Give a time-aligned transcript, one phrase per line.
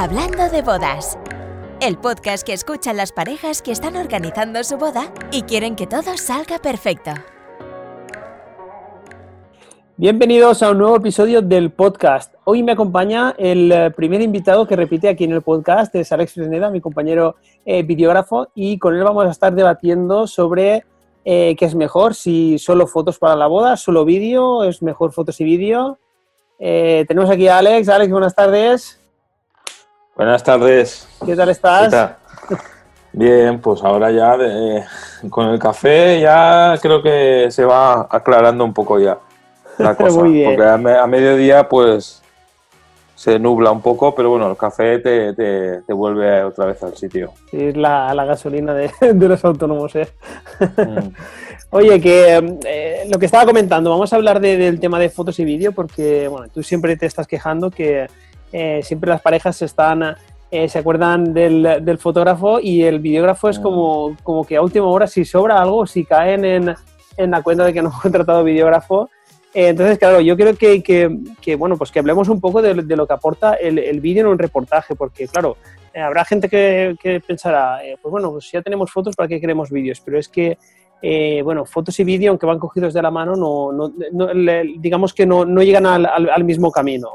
[0.00, 1.18] Hablando de bodas.
[1.80, 6.16] El podcast que escuchan las parejas que están organizando su boda y quieren que todo
[6.16, 7.10] salga perfecto.
[9.96, 12.32] Bienvenidos a un nuevo episodio del podcast.
[12.44, 16.34] Hoy me acompaña el eh, primer invitado que repite aquí en el podcast, es Alex
[16.34, 17.34] Fresneda, mi compañero
[17.66, 20.84] eh, videógrafo, y con él vamos a estar debatiendo sobre
[21.24, 25.40] eh, qué es mejor, si solo fotos para la boda, solo vídeo, es mejor fotos
[25.40, 25.98] y vídeo.
[26.56, 27.88] Tenemos aquí a Alex.
[27.88, 29.00] Alex, buenas tardes.
[30.18, 31.06] Buenas tardes.
[31.24, 31.84] ¿Qué tal estás?
[31.84, 32.16] ¿Qué tal?
[33.12, 34.82] Bien, pues ahora ya de-
[35.30, 39.16] con el café ya creo que se va aclarando un poco ya
[39.78, 40.18] la cosa.
[40.18, 40.50] Muy bien.
[40.56, 42.20] Porque a, me- a mediodía pues
[43.14, 46.96] se nubla un poco, pero bueno, el café te, te- te vuelve otra vez al
[46.96, 47.32] sitio.
[47.52, 50.08] Es la, la gasolina de, de los autónomos, ¿eh?
[50.76, 51.08] Mm.
[51.70, 55.38] Oye, que eh, lo que estaba comentando, vamos a hablar de- del tema de fotos
[55.38, 58.08] y vídeo porque, bueno, tú siempre te estás quejando que
[58.52, 60.16] eh, siempre las parejas están,
[60.50, 63.62] eh, se acuerdan del, del fotógrafo y el videógrafo es Mm.
[63.62, 66.74] como, como que a última hora si sobra algo, si caen en,
[67.16, 69.10] en la cuenta de que no han contratado videógrafo.
[69.54, 72.74] eh, entonces, claro, yo creo que, que- que, bueno, pues que hablemos un poco de,
[72.74, 75.56] de lo que aporta el, el vídeo en un reportaje, porque, claro,
[75.94, 80.00] habrá gente que, que pensará, pues bueno, pues ya tenemos fotos, ¿para qué queremos vídeos?
[80.04, 80.56] Pero es que,
[81.02, 84.74] eh, bueno, fotos y vídeo, aunque van cogidos de la mano, no, no- no- le-
[84.78, 87.08] digamos que no, no llegan al, al- al mismo camino.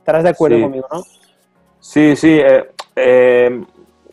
[0.00, 0.62] Estarás de acuerdo Sí.
[0.62, 1.02] conmigo, ¿no?
[1.78, 3.64] Sí, sí, eh, eh,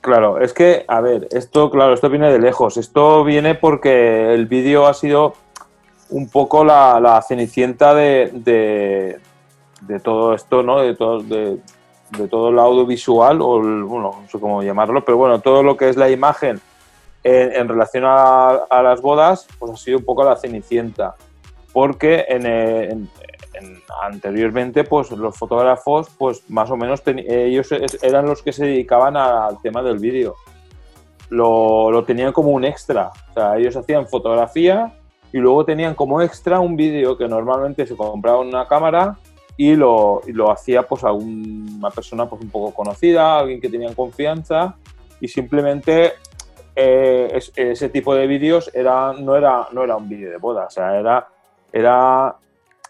[0.02, 2.77] claro, es que, a ver, esto, claro, esto viene de lejos.
[2.77, 5.33] Esto viene porque el vídeo ha sido
[6.09, 9.19] un poco la, la cenicienta de, de,
[9.81, 10.80] de todo esto, ¿no?
[10.81, 11.58] De todo, de,
[12.11, 15.75] de todo el audiovisual, o el- bueno, no sé cómo llamarlo, pero bueno, todo lo
[15.75, 16.61] que es la imagen
[17.23, 21.15] en, en relación a, a las bodas, pues ha sido un poco la cenicienta.
[21.73, 23.09] Porque en, en-
[23.59, 27.69] en- anteriormente, pues los fotógrafos, pues más o menos, teni- ellos
[28.02, 30.36] eran los que se dedicaban al tema del vídeo.
[31.30, 33.11] Lo, lo tenían como un extra.
[33.31, 34.93] O sea, ellos hacían fotografía
[35.33, 39.17] y luego tenían como extra un vídeo que normalmente se compraba una cámara
[39.58, 43.60] y lo, y lo hacía pues a un- una persona pues un poco conocida, alguien
[43.60, 44.76] que tenían confianza
[45.20, 46.14] y simplemente
[46.80, 50.65] eh, es- ese tipo de vídeos era, no, era, no era un vídeo de boda,
[50.67, 51.27] o sea, era,
[51.73, 52.36] era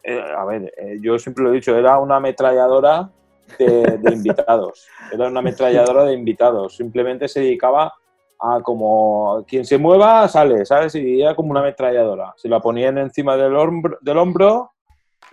[0.10, 3.10] eh, a ver, eh, yo siempre lo he dicho, era una ametralladora
[3.60, 7.94] de, de invitados, era una ametralladora de invitados, simplemente se dedicaba
[8.40, 10.96] a como quien se mueva sale, ¿sabes?
[10.96, 14.72] Y era como una ametralladora, se la ponían encima del hombro, del hombro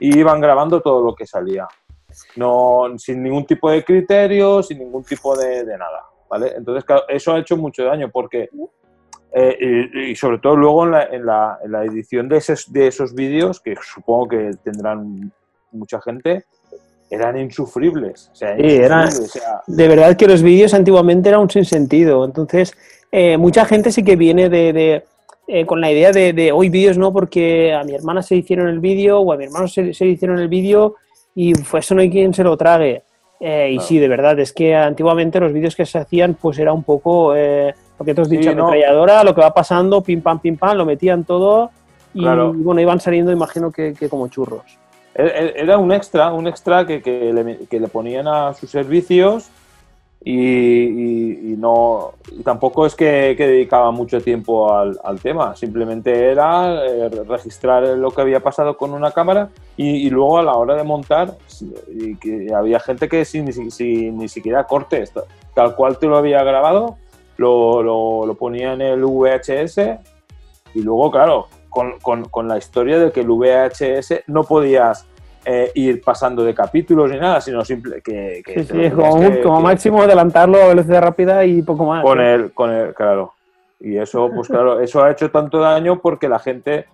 [0.00, 1.68] y iban grabando todo lo que salía.
[2.34, 6.52] No, sin ningún tipo de criterio, sin ningún tipo de, de nada, ¿vale?
[6.56, 8.48] Entonces, claro, eso ha hecho mucho daño porque,
[9.34, 12.72] eh, y, y sobre todo luego en la, en la- en la edición de esos,
[12.72, 15.32] de esos vídeos, que supongo que tendrán
[15.72, 16.44] mucha gente,
[17.10, 18.30] eran insufribles.
[18.32, 21.50] O sea, Sí, era- insufribles, o sea, De verdad que los vídeos antiguamente eran un
[21.50, 22.24] sinsentido.
[22.24, 22.74] Entonces,
[23.12, 25.04] eh, mucha gente sí que viene de, de,
[25.46, 28.68] eh, con la idea de, de hoy vídeos no, porque a mi hermana se hicieron
[28.68, 30.96] el vídeo o a mi hermano se, se hicieron el vídeo
[31.34, 33.02] y pues eso no hay quien se lo trague.
[33.40, 33.88] Eh, y Claro.
[33.88, 37.34] sí, de verdad, es que antiguamente los vídeos que se hacían pues era un poco
[37.94, 38.68] eh, lo que tú has Sí, dicho, no.
[38.68, 41.70] ametralladora, lo que va pasando, pim pam, pim pam, lo metían todo
[42.12, 42.52] y Claro.
[42.54, 44.62] bueno, iban saliendo, imagino que, que como churros.
[45.14, 45.22] E-
[45.56, 49.48] e- Era un extra, un extra que, que le, que le ponían a sus servicios
[50.26, 56.30] y, y- y no y tampoco es que, dedicaba mucho tiempo al, al tema, simplemente
[56.30, 60.74] era eh, registrar lo que había pasado con una cámara y, luego a la hora
[60.76, 61.34] de montar
[61.88, 65.12] y que había gente que sin, sin- sin ni siquiera cortes,
[65.54, 66.96] tal cual te lo había grabado,
[67.36, 69.78] lo, lo- lo ponía en el VHS
[70.74, 75.06] y luego, claro, con, con- con la historia de que el VHS no podías
[75.46, 79.42] eh, ir pasando de capítulos ni nada, sino simple que, que Sí, sí, como, que-
[79.42, 82.02] como que- máximo adelantarlo a velocidad rápida y poco más.
[82.02, 82.34] con ¿eh?
[82.34, 83.32] el, con el, claro.
[83.80, 86.86] Y eso, pues claro, eso ha hecho tanto daño porque la gente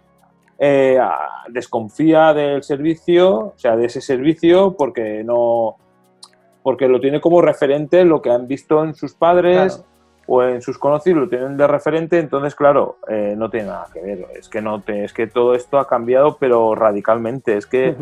[0.59, 0.99] eh,
[1.49, 5.77] desconfía del servicio, o sea, de ese servicio, porque no,
[6.63, 9.90] porque lo tiene como referente lo que han visto en sus padres Claro.
[10.33, 14.01] O en sus conocidos, lo tienen de referente, entonces claro, eh, no tiene nada que
[14.01, 14.27] ver.
[14.39, 17.57] Es que no te, es que todo esto ha cambiado, pero radicalmente.
[17.57, 17.97] Es que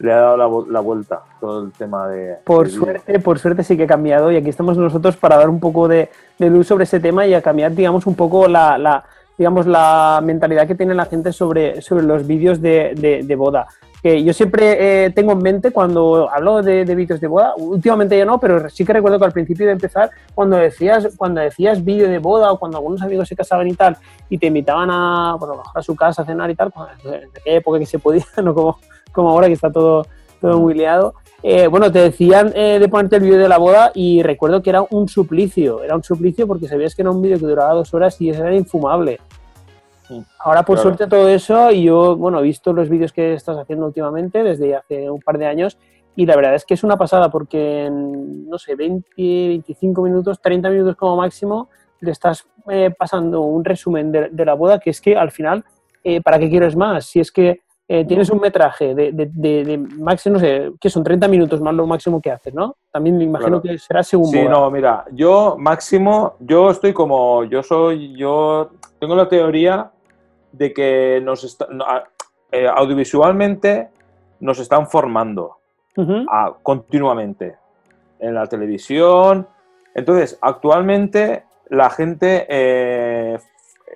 [0.00, 2.38] le ha dado la, la vuelta todo el tema de.
[2.44, 5.60] Por suerte, por suerte sí que ha cambiado y aquí estamos nosotros para dar un
[5.60, 9.04] poco de, de luz sobre ese tema y a cambiar, digamos, un poco la, la,
[9.38, 13.68] digamos, la mentalidad que tiene la gente sobre, sobre los vídeos de, de- de boda.
[14.02, 18.18] Que yo siempre eh, tengo en mente cuando hablo de, de vídeos de boda, últimamente
[18.18, 21.84] ya no, pero sí que recuerdo que al principio de empezar, cuando decías, cuando decías
[21.84, 23.96] vídeo de boda o cuando algunos amigos se casaban y tal,
[24.28, 27.56] y te invitaban a, bueno, a su casa a cenar y tal, pues, en aquella
[27.56, 28.78] época que se podía, no como,
[29.12, 30.04] como ahora que está todo
[30.42, 31.14] todo muy liado.
[31.42, 34.70] Eh, bueno, te decían eh, de ponerte el vídeo de la boda y recuerdo que
[34.70, 37.94] era un suplicio, era un suplicio porque sabías que era un vídeo que duraba dos
[37.94, 39.18] horas y era infumable.
[40.38, 40.82] Ahora, por Claro.
[40.90, 44.74] suerte, todo eso, y yo, bueno, he visto los vídeos que estás haciendo últimamente, desde
[44.76, 45.78] hace un par de años,
[46.14, 50.40] y la verdad es que es una pasada porque en, no sé, 20, 25 minutos,
[50.42, 51.68] 30 minutos como máximo,
[52.00, 55.64] le estás eh, pasando un resumen de, de la boda que es que al final,
[56.04, 57.06] eh, ¿para qué quieres más?
[57.06, 60.88] Si es que eh, tienes un metraje de, de, de- de máximo, no sé, que
[60.90, 62.76] son 30 minutos más lo máximo que haces, ¿no?
[62.90, 63.62] También me imagino Claro.
[63.62, 64.50] que será según Sí, boda.
[64.50, 69.90] no, mira, yo máximo, yo estoy como, yo soy, yo tengo la teoría
[70.52, 71.66] de que nos está-
[72.50, 73.88] eh, audiovisualmente
[74.40, 75.56] nos están formando
[76.28, 77.56] a- continuamente
[78.18, 79.46] en la televisión.
[79.94, 83.38] Entonces, actualmente la gente eh,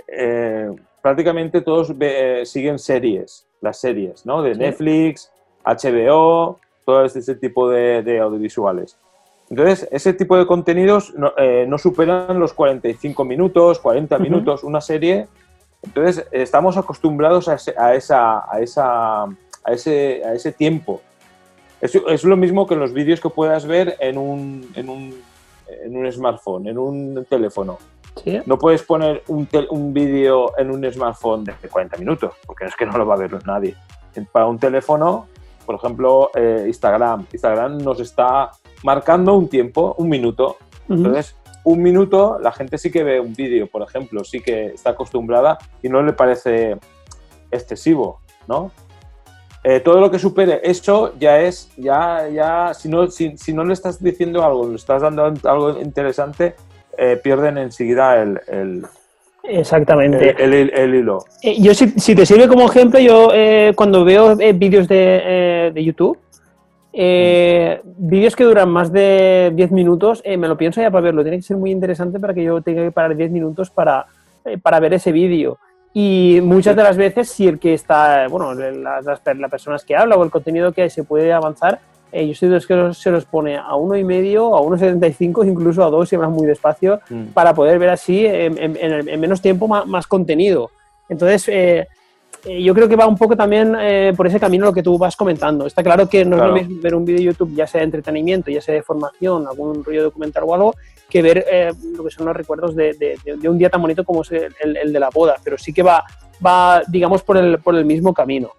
[0.08, 0.70] eh,
[1.02, 4.42] prácticamente todos ve- siguen series, las series, ¿no?
[4.42, 4.60] De Sí.
[4.60, 5.32] Netflix,
[5.64, 8.98] HBO, todo este, ese tipo de, de audiovisuales.
[9.50, 11.32] Entonces, ese tipo de contenidos no,
[11.68, 14.22] no superan los 45 minutos, 40 Ujú.
[14.24, 15.28] minutos, una serie.
[15.86, 21.00] Entonces, estamos acostumbrados a, ese- a esa, a, esa, a, ese, a ese tiempo.
[21.80, 25.14] Es, es lo mismo que los vídeos que puedas ver en un, en un,
[25.68, 27.78] en un smartphone, en un teléfono.
[28.22, 28.40] sí.
[28.46, 32.86] No puedes poner un, un vídeo en un smartphone de 40 minutos, porque es que
[32.86, 33.74] no lo va a ver nadie.
[34.32, 35.26] Para un teléfono,
[35.66, 37.26] por ejemplo, eh, Instagram.
[37.32, 38.50] Instagram nos está
[38.82, 40.56] marcando un tiempo, un minuto.
[40.88, 41.36] Entonces,
[41.66, 45.58] un minuto, la gente sí que ve un vídeo, por ejemplo, sí que está acostumbrada
[45.82, 46.76] y no le parece
[47.50, 48.70] excesivo, ¿no?
[49.64, 53.64] Eh, todo lo que supere eso ya es, ya, ya, si no, si, si no
[53.64, 56.54] le estás diciendo algo, le estás dando algo interesante,
[56.96, 58.86] eh, pierden enseguida el, el,
[59.42, 60.36] Exactamente.
[60.42, 61.24] el- el- el hilo.
[61.42, 65.72] Eh, yo, si, si te sirve como ejemplo, yo eh, cuando veo eh, vídeos de,
[65.74, 66.16] de YouTube,
[66.98, 71.22] eh, vídeos que duran más de 10 minutos, eh, me lo pienso ya para verlo.
[71.22, 74.06] Tiene que ser muy interesante para que yo tenga que parar 10 minutos para,
[74.46, 75.58] eh, para ver ese vídeo.
[75.92, 79.94] Y muchas de las veces, si el que está, bueno, las, las, las personas que
[79.94, 81.80] habla o el contenido que se puede avanzar,
[82.12, 85.46] eh, yo soy de los que se los pone a uno y medio, a 1,75,
[85.46, 87.24] incluso a dos si hablan muy despacio, Mm.
[87.34, 90.70] para poder ver así en, en- en- en menos tiempo más, más contenido.
[91.08, 91.48] Entonces,
[92.46, 94.96] eh, yo creo que va un poco también eh, por ese camino lo que tú
[94.96, 95.66] vas comentando.
[95.66, 96.56] Está claro que no Claro.
[96.56, 98.82] es lo mismo ver un vídeo de YouTube, ya sea de entretenimiento, ya sea de
[98.82, 100.74] formación, algún rollo documental o algo,
[101.08, 103.82] que ver eh, lo que son los recuerdos de, de- de- de un día tan
[103.82, 105.36] bonito como es el, de la boda.
[105.44, 106.04] Pero sí que va,
[106.44, 108.50] va digamos, por el, por el mismo camino.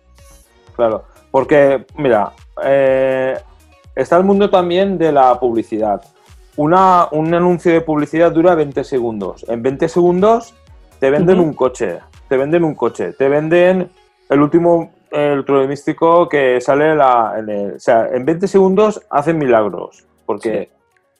[0.75, 2.31] Claro, porque, mira,
[3.95, 6.01] está el mundo también de la publicidad.
[6.55, 9.45] Una, un anuncio de publicidad dura 20 segundos.
[9.47, 10.53] En 20 segundos
[10.99, 13.89] te venden un coche, te venden un coche, te venden
[14.29, 20.05] el último electrodomístico que sale la, en el- o sea, en 20 segundos hacen milagros.
[20.25, 20.69] Porque,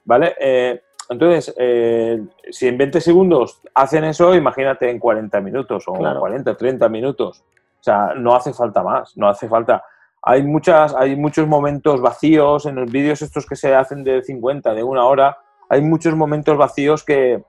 [0.04, 0.36] ¿vale?
[0.40, 2.22] Eh, entonces, eh,
[2.52, 6.20] si en 20 segundos hacen eso, imagínate en 40 minutos o Claro.
[6.20, 7.44] 40, 30 minutos.
[7.80, 9.84] O sea, no hace falta más, no hace falta.
[10.22, 14.74] Hay, muchas, hay muchos momentos vacíos en los vídeos estos que se hacen de 50,
[14.74, 15.38] de una hora.
[15.70, 17.42] Hay muchos momentos vacíos que,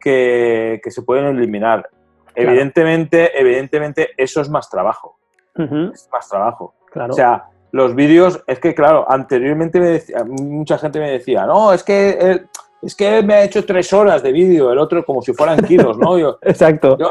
[0.00, 1.88] que, que se pueden eliminar.
[2.38, 2.50] Claro.
[2.52, 5.16] Evidentemente, evidentemente, eso es más trabajo.
[5.56, 6.74] Es más trabajo.
[6.92, 7.12] claro.
[7.12, 11.72] O sea, los vídeos, es que claro, anteriormente me decía- mucha gente me decía, no,
[11.72, 12.48] es que él,
[12.80, 15.98] es que me ha hecho tres horas de vídeo, el otro como si fueran kilos,
[15.98, 16.16] ¿no?
[16.16, 16.96] Yo, Exacto.
[16.96, 17.10] yo-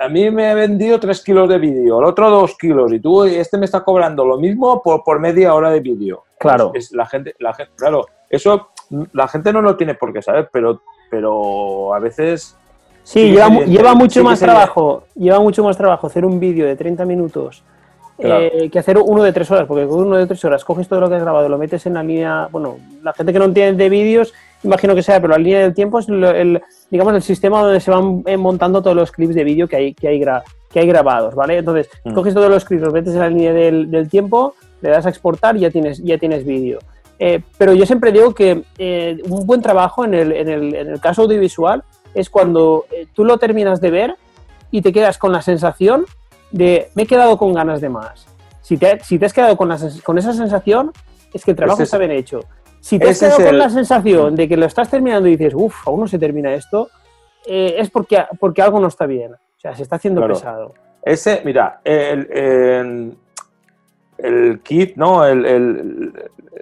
[0.00, 3.24] a mí me ha vendido tres kilos de vídeo, el otro dos kilos, y tú,
[3.24, 6.24] este me está cobrando lo mismo por, por media hora de vídeo.
[6.38, 6.70] Claro.
[6.74, 8.70] Es, la gente, la gente, claro, eso
[9.12, 12.56] la gente no lo tiene por qué saber, pero, pero a veces
[13.10, 14.44] Sí, lleva, lleva mucho sí más evidente.
[14.60, 17.62] trabajo, lleva mucho más trabajo hacer un vídeo de 30 minutos
[18.18, 18.42] Claro.
[18.42, 21.00] eh, que hacer uno de 3 horas, porque con uno de 3 horas coges todo
[21.00, 23.82] lo que has grabado, lo metes en la línea, bueno, la gente que no entiende
[23.84, 26.60] de vídeos, imagino que sea, pero la línea del tiempo es lo- el,
[26.90, 29.94] digamos, el sistema donde se van eh, montando todos los clips de vídeo que hay,
[29.94, 31.56] que hay, gra- que hay grabados, ¿vale?
[31.58, 32.12] Entonces, Mm.
[32.12, 35.08] coges todos los clips, los metes en la línea del, del tiempo, le das a
[35.08, 36.80] exportar y ya tienes, ya tienes vídeo.
[37.20, 40.88] Eh, pero yo siempre digo que eh, un buen trabajo en el, en el, en
[40.90, 41.82] el caso audiovisual
[42.18, 44.16] es cuando eh, tú lo terminas de ver
[44.70, 46.04] y te quedas con la sensación
[46.50, 48.26] de me he quedado con ganas de más.
[48.62, 50.92] Si te, si te has quedado con, la con esa sensación,
[51.32, 52.40] es que el trabajo Ese es- está bien hecho.
[52.80, 55.54] Si te has quedado con el- la sensación de que lo estás terminando y dices,
[55.54, 56.88] uff, aún no se termina esto,
[57.46, 59.34] eh, es porque, porque algo no está bien.
[59.34, 60.34] O sea, se está haciendo Claro.
[60.34, 60.74] pesado.
[61.02, 63.16] Ese, mira, el, el,
[64.18, 65.24] el kit, ¿no?
[65.24, 66.12] El, el-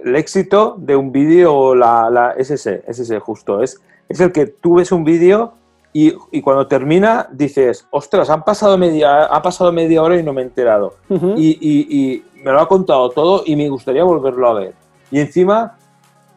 [0.05, 3.63] el éxito de un vídeo, la, la, es ese, es ese justo.
[3.63, 5.53] Es, es el que tú ves un vídeo
[5.93, 10.33] y, y cuando termina dices, ostras, han pasado media, ha pasado media hora y no
[10.33, 10.95] me he enterado.
[11.37, 14.75] Y, y- y me lo ha contado todo y me gustaría volverlo a ver.
[15.11, 15.77] Y encima,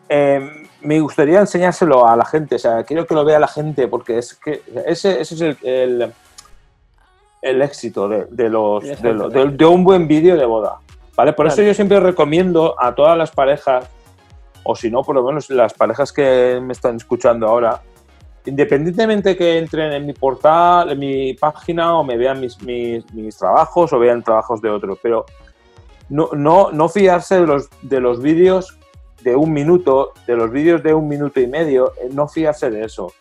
[0.08, 0.50] eh,
[0.82, 4.18] me gustaría enseñárselo a la gente, o sea, quiero que lo vea la gente, porque
[4.18, 6.14] es que ese, ese es el, el,
[7.42, 10.78] el éxito de, de los, de, lo- de- de un buen vídeo de boda.
[11.18, 11.34] ¿Vale?
[11.34, 13.86] Por eso yo siempre recomiendo a todas las parejas,
[14.64, 17.82] o si no, por lo menos las parejas que me están escuchando ahora,
[18.46, 23.38] independientemente que entren en mi portal, en mi página, o me vean mis, mis, mis
[23.38, 25.26] trabajos, o vean trabajos de otros, pero
[26.10, 28.78] no, no, no fiarse de los, de los vídeos
[29.24, 32.86] de un minuto, de los vídeos de un minuto y medio, eh, no fiarse de
[32.86, 33.12] eso.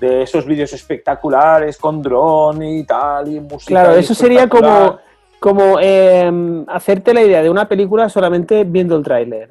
[0.00, 3.68] De esos vídeos espectaculares con dron y tal, y música.
[3.68, 4.98] Claro, eso sería como,
[5.40, 6.30] como eh,
[6.68, 9.50] hacerte la idea de una película solamente viendo el tráiler.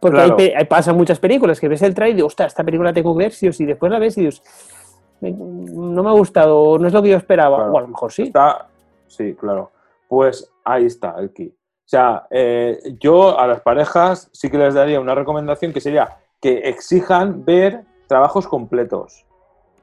[0.00, 0.36] Porque Claro.
[0.38, 3.14] ahí, ahí pasan muchas películas que ves el tráiler y dices, ostras, esta película tengo
[3.16, 3.64] que ver sí o sí.
[3.66, 4.42] Después la ves y dices,
[5.20, 7.56] "Me- no me ha gustado, no es lo que yo esperaba.
[7.58, 7.72] Claro.
[7.72, 8.22] O a lo mejor sí.
[8.22, 8.66] Está,
[9.06, 9.70] sí, claro.
[10.08, 11.48] Pues ahí está el key.
[11.48, 16.16] O sea, eh, yo a las parejas sí que les daría una recomendación que sería
[16.40, 19.26] que exijan ver trabajos completos.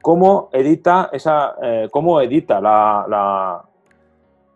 [0.02, 3.64] Cómo edita esa, eh, cómo edita la, la-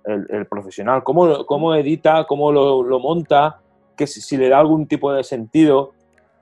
[0.04, 3.60] el, el profesional, cómo, cómo edita, cómo lo, lo monta,
[3.96, 5.92] que si, si le da algún tipo de sentido,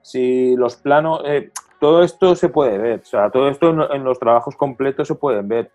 [0.02, 3.00] si los planos, eh, todo esto se puede ver.
[3.00, 5.71] O sea, todo esto en, en los trabajos completos se pueden ver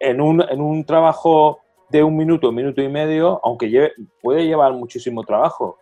[0.00, 3.92] en un, en un trabajo de un minuto, minuto y medio, aunque lleve-
[4.22, 5.78] puede llevar muchísimo trabajo,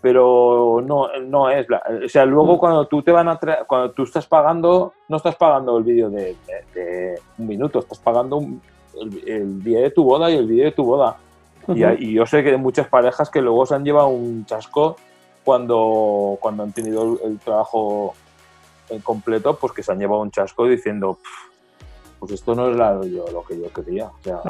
[0.00, 1.66] pero no, no es.
[2.04, 5.34] o sea, luego cuando tú te van a tra- cuando tú estás pagando, no estás
[5.36, 8.60] pagando el vídeo de, de- de un minuto, estás pagando un-
[9.00, 11.16] el, el día de tu boda y el vídeo de tu boda.
[11.74, 14.96] Y, yo sé que hay muchas parejas que luego se han llevado un chasco
[15.44, 18.14] cuando, cuando han tenido el, el trabajo
[18.90, 22.76] en completo, pues que se han llevado un chasco diciendo, "Pff, pues esto no es
[22.76, 24.06] la- yo, lo que yo quería.
[24.06, 24.40] O sea.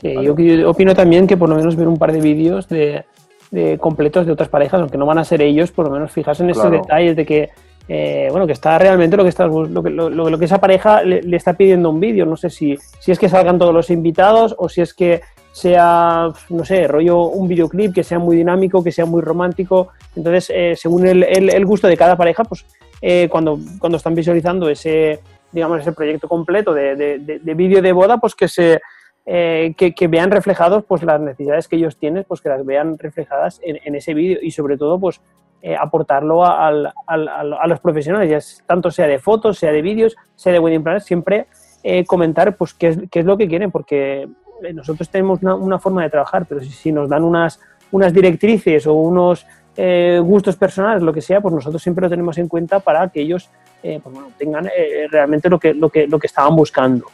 [0.00, 0.26] Sí, Vale.
[0.26, 3.04] yo, yo opino también que por lo menos ver un par de vídeos de,
[3.50, 6.42] de completos de otras parejas, aunque no van a ser ellos, por lo menos fijarse
[6.44, 6.70] en Claro.
[6.70, 7.50] detalles de que,
[7.88, 11.02] eh, bueno, que está realmente lo que, está, lo, que- lo- lo que esa pareja
[11.02, 12.26] le, le está pidiendo un vídeo.
[12.26, 15.22] No sé si, si es que salgan todos los invitados o si es que
[15.56, 19.88] sea, no sé, rollo un videoclip que sea muy dinámico, que sea muy romántico.
[20.14, 22.66] Entonces, eh, según el, el- el gusto de cada pareja, pues
[23.00, 25.20] eh, cuando, cuando están visualizando ese,
[25.52, 28.80] digamos, ese proyecto completo de, de- de- de vídeo de boda, pues que se
[29.24, 33.58] eh, que, vean reflejados pues las necesidades que ellos tienen, pues que las vean reflejadas
[33.64, 35.20] en, ese vídeo y sobre todo pues
[35.62, 39.82] eh, aportarlo a, al- al- a los profesionales, ya tanto sea de fotos, sea de
[39.82, 41.46] vídeos, sea de wedding planners, siempre
[41.82, 44.28] eh, comentar pues qué es, qué es lo que quieren, porque
[44.74, 47.60] nosotros tenemos una, una forma de trabajar, pero si, nos dan unas,
[47.92, 49.46] unas directrices o unos
[49.76, 53.20] eh, gustos personales, lo que sea, pues nosotros siempre lo tenemos en cuenta para que
[53.20, 53.48] ellos
[53.82, 57.06] eh, pues, tengan eh, realmente lo que, lo, que, lo que estaban buscando.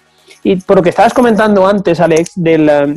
[0.44, 2.96] Y por lo que estabas comentando antes, Alex, del, eh,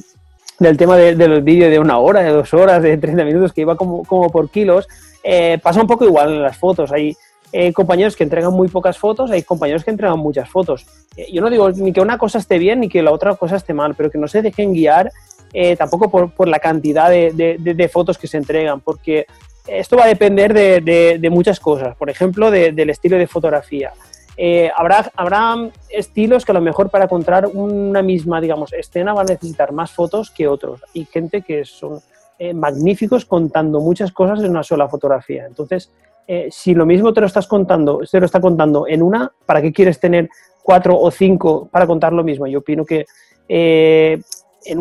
[0.60, 3.62] del tema de- del vídeo de una hora, de dos horas, de 30 minutos, que
[3.62, 4.88] iba como, como por kilos,
[5.24, 6.92] eh, pasa un poco igual en las fotos.
[6.92, 7.16] Hay
[7.52, 10.86] eh, compañeros que entregan muy pocas fotos, hay compañeros que entregan muchas fotos.
[11.16, 13.56] Eh, yo no digo ni que una cosa esté bien ni que la otra cosa
[13.56, 15.12] esté mal, pero que no se dejen guiar
[15.54, 19.26] eh, tampoco por, por la cantidad de, de- de- de fotos que se entregan, porque
[19.68, 21.96] esto va a depender de, muchas cosas.
[21.96, 23.94] Por ejemplo, de- del estilo de fotografía.
[24.38, 25.56] Eh, habrá, habrá
[25.90, 29.92] estilos que a lo mejor para contar una misma, digamos, escena van a necesitar más
[29.92, 30.82] fotos que otros.
[30.94, 32.02] Y gente que son
[32.38, 35.46] eh, magníficos contando muchas cosas en una sola fotografía.
[35.48, 35.90] Entonces,
[36.28, 39.62] eh, si lo mismo te lo estás contando, se lo está contando en una, ¿para
[39.62, 40.30] qué quieres tener
[40.64, 42.48] cuatro o cinco para contar lo mismo?
[42.48, 43.06] Yo opino que
[43.48, 44.20] eh,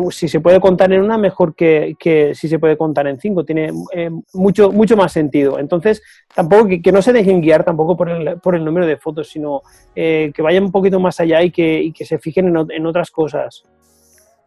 [0.09, 1.95] si se puede contar en una, mejor que,
[2.33, 3.45] si se puede contar en cinco.
[3.45, 5.59] Tiene eh, mucho, mucho más sentido.
[5.59, 6.01] Entonces,
[6.33, 9.61] tampoco que, no se dejen guiar tampoco por el, por el número de fotos, sino
[9.93, 13.63] que vayan un poquito más allá y que, se fijen en, en otras cosas.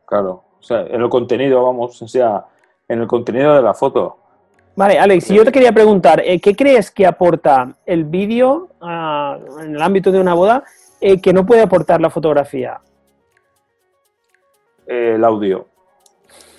[0.05, 0.43] claro.
[0.59, 2.45] O sea, en el contenido, vamos, o sea,
[2.88, 4.17] en el contenido de la foto.
[4.78, 9.75] Vale, Alex, yo te quería preguntar, eh, ¿qué crees que aporta el vídeo ah, en
[9.75, 10.62] el ámbito de una boda
[11.00, 12.78] eh, que no puede aportar la fotografía?
[14.87, 15.66] Eh, el audio.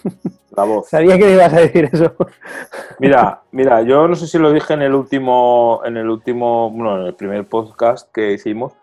[0.51, 0.89] La voz.
[0.89, 2.13] Sabía que me ibas a decir eso.
[2.99, 6.99] Mira, mira, yo no sé si lo dije en el último, en el último, bueno,
[6.99, 8.73] en el primer podcast que hicimos,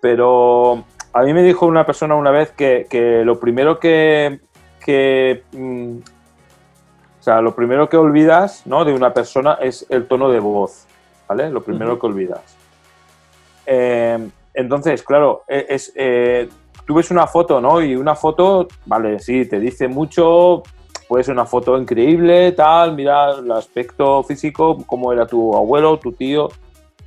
[0.00, 4.38] pero a mí me dijo una persona una vez que, que lo primero que,
[4.84, 5.98] que mm,
[7.24, 8.84] o sea, lo primero que olvidas, ¿no?
[8.84, 10.84] De una persona es el tono de voz,
[11.26, 11.48] ¿vale?
[11.48, 12.54] Lo primero que olvidas.
[13.64, 16.50] Eh, entonces, claro, e- es, eh,
[16.86, 17.80] tú ves una foto, ¿no?
[17.80, 20.64] Y una foto, vale, sí, te dice mucho,
[21.08, 26.12] puede ser una foto increíble, tal, mira el aspecto físico, cómo era tu abuelo, tu
[26.12, 26.50] tío,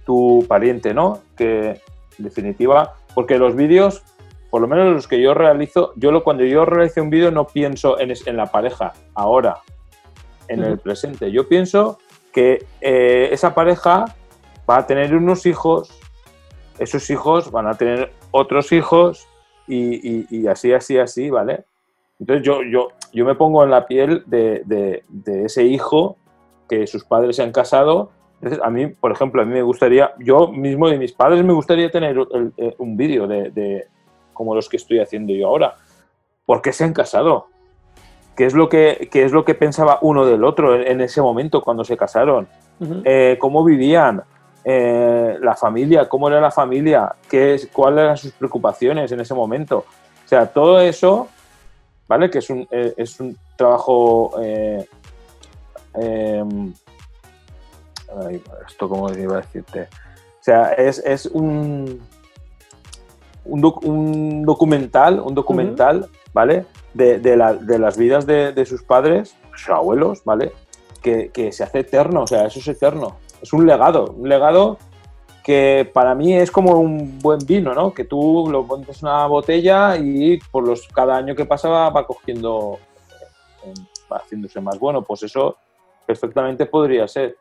[0.03, 1.19] tu pariente, ¿no?
[1.37, 1.79] Que
[2.17, 4.01] en definitiva, porque los vídeos,
[4.49, 7.45] por lo menos los que yo realizo, yo lo, cuando yo realizo un vídeo no
[7.45, 9.57] pienso en la pareja, ahora.
[10.47, 11.31] En el presente.
[11.31, 11.99] Yo pienso
[12.31, 14.15] que eh, esa pareja
[14.69, 15.89] va a tener unos hijos,
[16.77, 19.27] esos hijos van a tener otros hijos
[19.67, 21.65] y, así, así, así, ¿vale?
[22.19, 26.17] Entonces yo, yo, yo me pongo en la piel de, de, ese hijo
[26.69, 28.11] que sus padres se han casado.
[28.35, 31.53] Entonces, a mí, por ejemplo, a mí me gustaría, yo mismo de mis padres me
[31.53, 32.17] gustaría tener
[32.77, 33.87] un vídeo de,
[34.33, 35.75] como los que estoy haciendo yo ahora.
[36.45, 37.47] ¿Por qué se han casado?
[38.37, 41.63] ¿Qué es lo que, qué es lo que pensaba uno del otro en, ese momento
[41.63, 42.47] cuando se casaron?
[43.03, 44.21] Eh, ¿Cómo vivían?
[44.63, 49.33] Eh, la familia, cómo era la familia, qué es, cuáles eran sus preocupaciones en ese
[49.33, 49.79] momento.
[49.79, 51.29] O sea, todo eso,
[52.07, 52.29] ¿vale?
[52.29, 54.39] Que es un, eh, es un trabajo...
[54.39, 54.83] Em,
[58.67, 59.87] esto, ¿cómo iba a decirte?
[60.39, 61.99] O sea, es, un,
[63.45, 66.67] un, documental, un documental, ¿vale?
[66.97, 70.51] De, las vidas de, sus padres, sus abuelos, ¿vale?
[71.01, 74.77] Que, que se hace eterno, o sea, eso es eterno es un legado, un legado
[75.43, 77.93] que para mí es como un buen vino, ¿no?
[77.93, 82.05] Que tú lo pones en una botella y por los cada año que pasa va,
[82.05, 82.79] cogiendo,
[83.63, 83.73] eh,
[84.11, 85.03] va haciéndose más bueno.
[85.03, 85.55] Pues eso
[86.05, 87.37] perfectamente podría ser.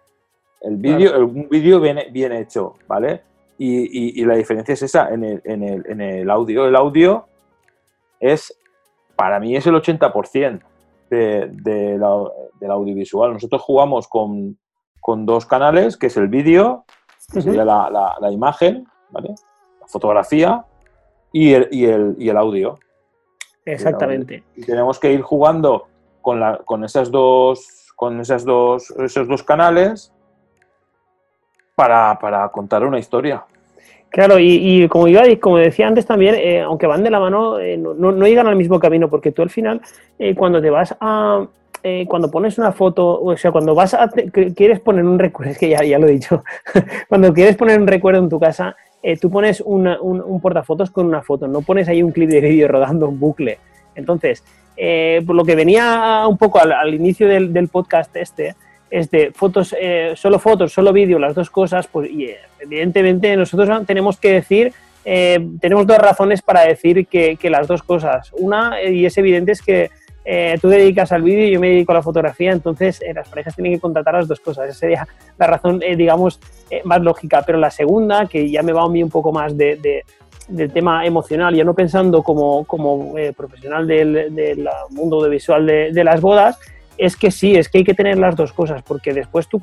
[0.60, 3.22] El vídeo, un vídeo bien, bien hecho, ¿vale?
[3.58, 6.66] Y, la diferencia es esa en el, en, el, en el, audio.
[6.66, 7.26] El audio
[8.20, 8.56] es,
[9.16, 10.60] para mí, es el 80%
[11.10, 11.98] de, de
[12.60, 13.32] del audiovisual.
[13.32, 14.58] Nosotros jugamos con,
[15.00, 16.84] con dos canales, que es el vídeo,
[17.32, 19.34] que sería la, la, imagen, ¿vale?
[19.80, 20.64] la fotografía
[21.32, 22.78] y el, y el, y el audio.
[23.64, 24.44] Exactamente.
[24.54, 25.88] Y tenemos que ir jugando
[26.22, 30.12] con, la, con, esas dos, con esas dos, esos dos canales
[31.74, 33.44] para, para contar una historia.
[34.16, 37.76] Claro, y, como, iba, como decía antes también, eh, aunque van de la mano, eh,
[37.76, 39.82] no, no, llegan al mismo camino, porque tú al final,
[40.18, 41.46] eh, cuando te vas a,
[41.82, 44.08] eh, cuando pones una foto, o sea, cuando vas a,
[44.56, 46.42] quieres poner un recuerdo, es que ya, ya lo he dicho,
[47.10, 51.04] cuando quieres poner un recuerdo en tu casa, eh, tú pones un, un, portafotos con
[51.04, 53.58] una foto, no pones ahí un clip de vídeo rodando un bucle.
[53.94, 54.42] Entonces,
[55.26, 58.54] por lo que venía un poco al, inicio del, del, podcast este,
[58.90, 59.74] es de fotos,
[60.14, 64.72] solo fotos, solo vídeo, las dos cosas, pues y, evidentemente nosotros tenemos que decir,
[65.04, 68.32] tenemos dos razones para decir que, que las dos cosas.
[68.32, 69.90] Una, y es evidente, es que
[70.28, 73.28] eh, tú dedicas al vídeo y yo me dedico a la fotografía, entonces eh, las
[73.28, 74.68] parejas tienen que contratar las dos cosas.
[74.68, 75.06] Esa sería
[75.38, 76.40] la razón, eh, digamos,
[76.82, 77.42] más lógica.
[77.46, 80.02] Pero la segunda, que ya me va a mí un poco más de,
[80.48, 86.04] del tema emocional, ya no pensando como, como profesional del, del, mundo audiovisual de, de
[86.04, 86.58] las bodas,
[86.98, 89.60] es que sí, es que hay que tener las dos cosas, porque después tú,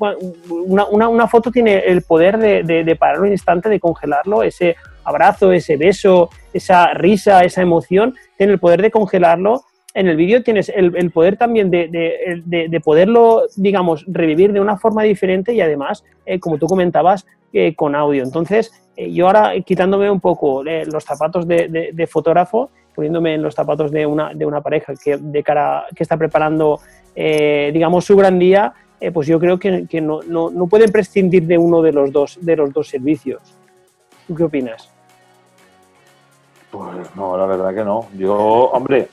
[0.48, 5.52] una, una, foto tiene el poder de, de, parar un instante, de congelarlo, ese abrazo,
[5.52, 10.68] ese beso, esa risa, esa emoción, tiene el poder de congelarlo en el vídeo tienes
[10.74, 16.58] el, poder también de, poderlo, digamos, revivir de una forma diferente y además, eh, como
[16.58, 18.24] tú comentabas, eh, con audio.
[18.24, 23.92] Entonces, eh, yo ahora quitándome un poco los zapatos de, fotógrafo, poniéndome en los zapatos
[23.92, 26.80] de una, de una pareja que, de cara, que está preparando,
[27.14, 28.72] digamos, su gran día,
[29.12, 32.72] pues yo creo que, no, no, pueden prescindir de uno de los dos, de los
[32.72, 33.40] dos servicios.
[34.26, 34.90] ¿Tú qué opinas?
[36.70, 38.08] Pues no, la verdad que no.
[38.16, 39.08] Yo, hombre,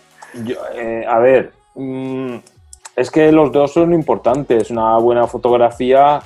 [0.76, 2.36] eh, a ver, mm,
[2.96, 4.72] es que los dos son importantes.
[4.72, 6.22] Una buena fotografía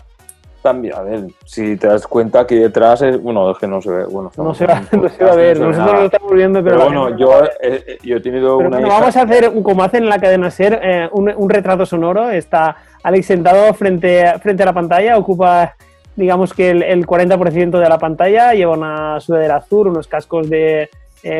[0.65, 0.95] también.
[0.95, 4.05] A ver, si te das cuenta aquí detrás, es, bueno, es que no se ve.
[4.05, 6.83] Bueno, no, se va, no se va a ver, nosotros lo estamos viendo, pero.
[6.85, 8.79] bueno, yo, eh, yo, he tenido una.
[8.79, 12.31] Vamos a hacer, como hacen en la cadena Ser, eh, un, retrato sonoro.
[12.31, 15.75] Está Alex sentado frente, frente a la pantalla, ocupa
[16.15, 20.89] digamos que el, el 40% de la pantalla, lleva una sudadera azul, unos cascos de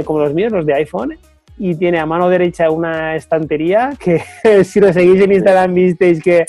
[0.04, 1.18] como los míos, los de iPhone,
[1.58, 4.22] y tiene a mano derecha una estantería que
[4.64, 6.46] si lo seguís en Instagram visteis que,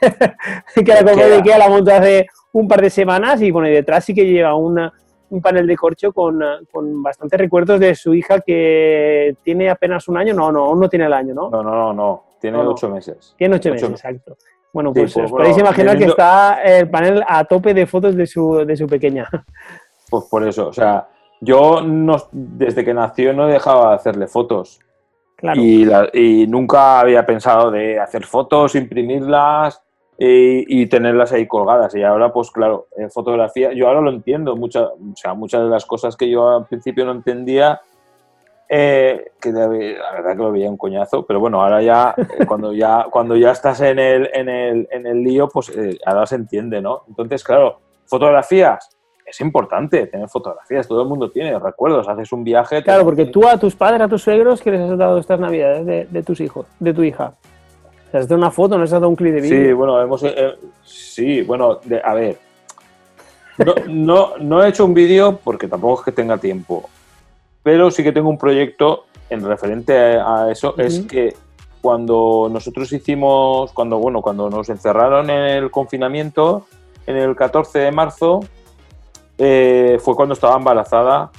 [0.74, 3.72] que la compré de Ikea, la montó hace un par de semanas y bueno, y
[3.72, 4.92] detrás sí que lleva una,
[5.30, 10.18] un panel de corcho con, con bastantes recuerdos de su hija que tiene apenas un
[10.18, 11.50] año, no, no, aún no tiene el año, ¿no?
[11.50, 12.24] No, no, no, no.
[12.40, 13.34] tiene ocho meses.
[13.36, 14.36] Tiene ocho, meses, exacto.
[14.72, 18.64] Bueno, pues, os podéis imaginar que está el panel a tope de fotos de su,
[18.66, 19.28] de su pequeña.
[20.10, 21.06] Pues por eso, o sea,
[21.38, 24.80] yo no, desde que nació no dejaba de hacerle fotos.
[25.54, 29.82] Y, nunca había pensado de hacer fotos, imprimirlas
[30.18, 31.94] y, tenerlas ahí colgadas.
[31.94, 34.56] Y ahora, pues claro, en fotografía, yo ahora lo entiendo.
[34.56, 37.80] Mucha, o sea, muchas de las cosas que yo al principio no entendía,
[38.68, 42.72] eh, que la verdad que lo veía un coñazo, pero bueno, ahora ya, eh, cuando
[42.72, 46.34] ya, cuando ya estás en el, en el, en el lío, pues eh, ahora se
[46.34, 47.04] entiende, ¿no?
[47.08, 48.90] Entonces, claro, fotografías,
[49.24, 52.82] es importante tener fotografías, todo el mundo tiene recuerdos, haces un viaje.
[52.82, 56.10] Claro, porque tú a tus padres, a tus suegros, ¿qué les has dado estas navidades
[56.10, 57.34] de, tus hijos, de tu hija?
[58.12, 58.76] ¿Has dado una foto?
[58.78, 59.66] ¿No has dado un clip de vídeo?
[59.68, 62.38] Sí, bueno, hemos, eh, sí, bueno, de- a ver.
[63.58, 66.88] No, no, no he hecho un vídeo porque tampoco es que tenga tiempo,
[67.62, 70.74] pero sí que tengo un proyecto en referente a eso.
[70.78, 71.34] Es que
[71.82, 76.66] cuando nosotros hicimos, cuando, bueno, cuando nos encerraron en el confinamiento,
[77.06, 78.40] en el 14 de marzo,
[79.38, 81.30] eh, fue cuando estaba embarazada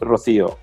[0.00, 0.56] Rocío.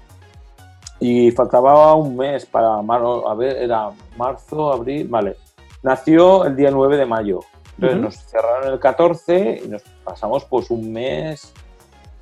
[1.00, 5.36] Y faltaba un mes para, a ver, era marzo, abril, vale.
[5.84, 7.39] Nació el día 9 de mayo.
[7.76, 11.54] Entonces nos cerraron el 14 y nos pasamos pues un mes.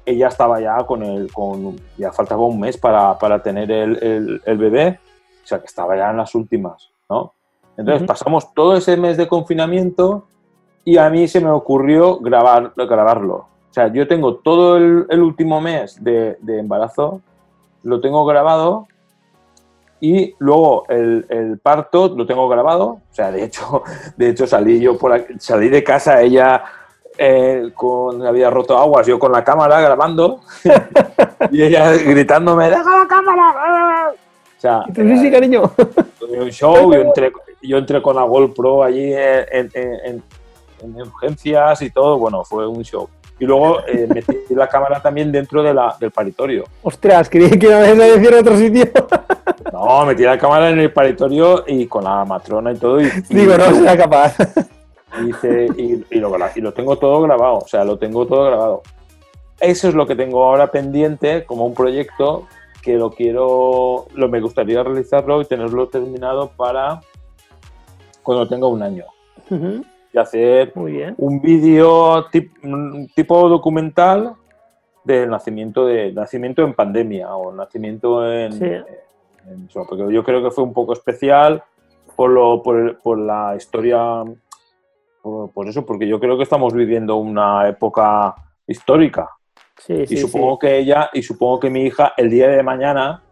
[0.05, 4.41] Ella estaba ya con el, con, ya faltaba un mes para, para tener el, el-
[4.45, 4.99] el bebé.
[5.43, 7.33] O sea que estaba ya en las últimas, ¿no?
[7.75, 10.25] Entonces pasamos todo ese mes de confinamiento
[10.85, 13.35] y a mí se me ocurrió grabar, grabarlo.
[13.35, 17.21] O sea, yo tengo todo el, el último mes de, de embarazo,
[17.83, 18.87] lo tengo grabado
[20.01, 22.85] y luego el, el parto lo tengo grabado.
[22.87, 23.83] O sea, de hecho,
[24.17, 26.63] de hecho salí yo por aquí- salí de casa, ella
[27.17, 30.39] eh, con, había roto aguas, yo con la cámara grabando
[31.51, 34.11] y ella gritándome, ¡deja la cámara!
[34.11, 35.63] O sea, Y tú, sí, sí, cariño.
[36.29, 37.31] Un show, yo entré,
[37.61, 40.23] yo entré con la GoPro allí en, en- en-
[40.81, 43.09] en urgencias y todo, bueno, fue un show.
[43.39, 46.65] Y luego eh, metí la cámara también dentro de la, del paritorio.
[46.83, 48.85] Ostras, creí que ibas a decir en otro sitio.
[49.71, 52.99] No, metí la cámara en el paritorio y con la matrona y todo.
[52.99, 54.35] Y, y- Digo, no será capaz.
[55.21, 58.45] y hice- y- y lo, y lo tengo todo grabado, o sea, lo tengo todo
[58.45, 58.81] grabado.
[59.59, 62.45] Eso es lo que tengo ahora pendiente como un proyecto
[62.81, 67.01] que lo quiero, lo me gustaría realizarlo y tenerlo terminado para
[68.23, 69.05] cuando tenga un año.
[69.49, 71.15] Ujú, Y hacer Muy bien.
[71.17, 72.51] un vídeo tip-
[73.15, 74.33] tipo documental
[75.03, 78.65] del nacimiento de nacimiento en pandemia o nacimiento en, Sí.
[78.65, 81.63] en porque yo creo que fue un poco especial
[82.15, 84.23] por lo por, el- por la historia
[85.21, 88.35] por, por eso porque yo creo que estamos viviendo una época
[88.67, 89.29] histórica
[89.77, 93.23] Sí, sí, y supongo que ella y supongo que mi hija el día de mañana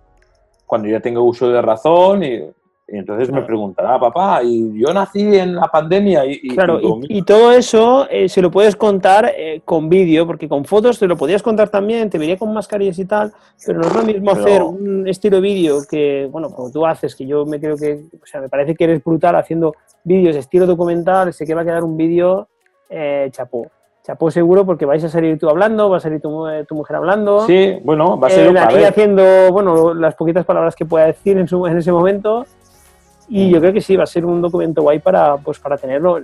[0.66, 2.50] cuando ya tenga uso de razón y,
[2.90, 7.22] y entonces me preguntará papá y yo nací en la pandemia y, y- Claro, y
[7.24, 11.18] todo eso eh, se lo puedes contar eh, con vídeo, porque con fotos te lo
[11.18, 13.34] podías contar también, te vería con mascarillas y tal,
[13.66, 17.14] pero no es lo mismo Pero- hacer un estilo vídeo que, bueno, como tú haces,
[17.16, 20.66] que yo me creo que, o sea, me parece que eres brutal haciendo vídeos estilo
[20.66, 22.48] documental, sé que va a quedar un vídeo
[22.90, 23.68] eh, chapó.
[24.06, 26.96] Chapó seguro porque vais a salir tú hablando, va a salir tu, mu- tu mujer
[26.96, 27.42] hablando.
[27.46, 29.22] Sí, bueno, va a ser Eh, la niña haciendo,
[29.52, 32.46] bueno, las poquitas palabras que pueda decir en, su- en ese momento.
[33.30, 36.20] Y yo creo que sí, va a ser un documento guay para, pues, para tenerlo.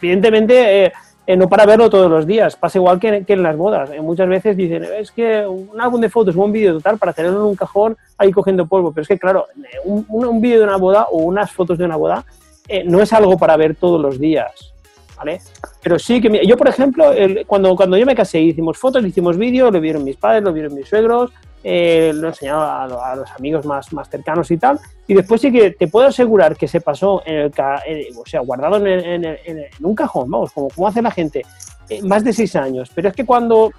[0.00, 0.92] Evidentemente, eh,
[1.26, 2.56] eh, no para verlo todos los días.
[2.56, 3.90] Pasa igual que, que en las bodas.
[3.90, 7.12] Eh, muchas veces dicen, es que un álbum de fotos o un vídeo total para
[7.12, 8.92] tenerlo en un cajón ahí cogiendo polvo.
[8.92, 11.84] Pero es que, claro, eh, un, un- vídeo de una boda o unas fotos de
[11.84, 12.24] una boda
[12.66, 14.72] eh, no es algo para ver todos los días.
[15.18, 15.40] ¿Vale?
[15.82, 19.36] Pero sí que yo, por ejemplo, el- cuando, cuando yo me casé, hicimos fotos, hicimos
[19.36, 21.30] vídeos, lo vieron mis padres, lo vieron mis suegros,
[21.64, 24.78] eh, lo enseñaba a, lo- a los amigos más, más cercanos y tal.
[25.06, 28.24] Y después sí que te puedo asegurar que se pasó, en el, ca- eh, o
[28.26, 31.10] sea, guardado en, el- en el- en en un cajón, vamos, como, como hace la
[31.10, 31.42] gente,
[31.88, 32.90] eh, más de seis años.
[32.94, 33.70] Pero es que cuando,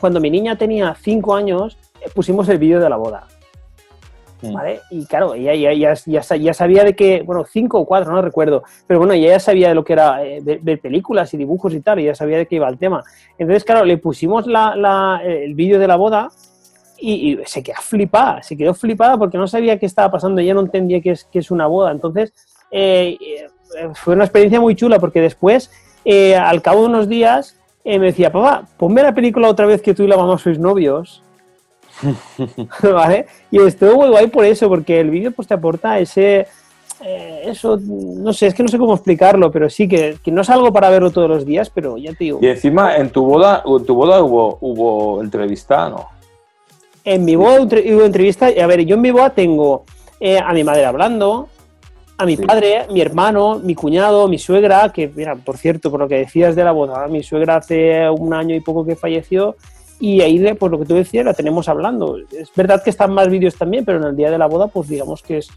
[0.00, 3.26] cuando mi niña tenía cinco años, eh, pusimos el vídeo de la boda.
[4.42, 4.54] Mm.
[4.54, 4.80] ¿Vale?
[4.90, 8.22] Y claro, ella ya, ya, ya, ya sabía de que, bueno, cinco o cuatro, no
[8.22, 11.36] recuerdo, pero bueno, ella ya sabía de lo que era eh, ver, ver películas y
[11.36, 13.02] dibujos y tal, y ya sabía de qué iba el tema.
[13.36, 16.30] Entonces, claro, le pusimos la, la- el vídeo de la boda
[17.00, 20.54] y, y se quedó flipada, se quedó flipada porque no sabía qué estaba pasando, ella
[20.54, 21.90] no entendía qué es, qué es una boda.
[21.92, 22.32] Entonces,
[22.70, 25.70] eh, eh, fue una experiencia muy chula porque después,
[26.04, 29.94] eh, al cabo de unos días, me decía, papá, ponme la película otra vez que
[29.94, 31.22] tú y la mamá sois novios.
[32.82, 33.26] ¿Vale?
[33.50, 36.46] Y estuvo muy guay por eso, porque el vídeo pues te aporta ese,
[37.44, 40.50] eso, no sé, es que no sé cómo explicarlo, pero sí que, que no es
[40.50, 43.62] algo para verlo todos los días, pero ya te digo, Y encima en tu boda,
[43.66, 46.19] en tu boda hubo, hubo entrevista, ¿no?
[47.04, 49.84] En mi boda hubo entrevista, a ver, yo en mi boda tengo
[50.20, 51.48] eh, a mi madre hablando,
[52.18, 52.44] a mi Sí.
[52.44, 56.54] padre, mi hermano, mi cuñado, mi suegra, que mira, por cierto, por lo que decías
[56.54, 59.56] de la boda, mi suegra hace un año y poco que falleció,
[59.98, 62.16] y ahí, pues lo que tú decías, la tenemos hablando.
[62.32, 64.88] Es verdad que están más vídeos también, pero en el día de la boda, pues
[64.88, 65.48] digamos que es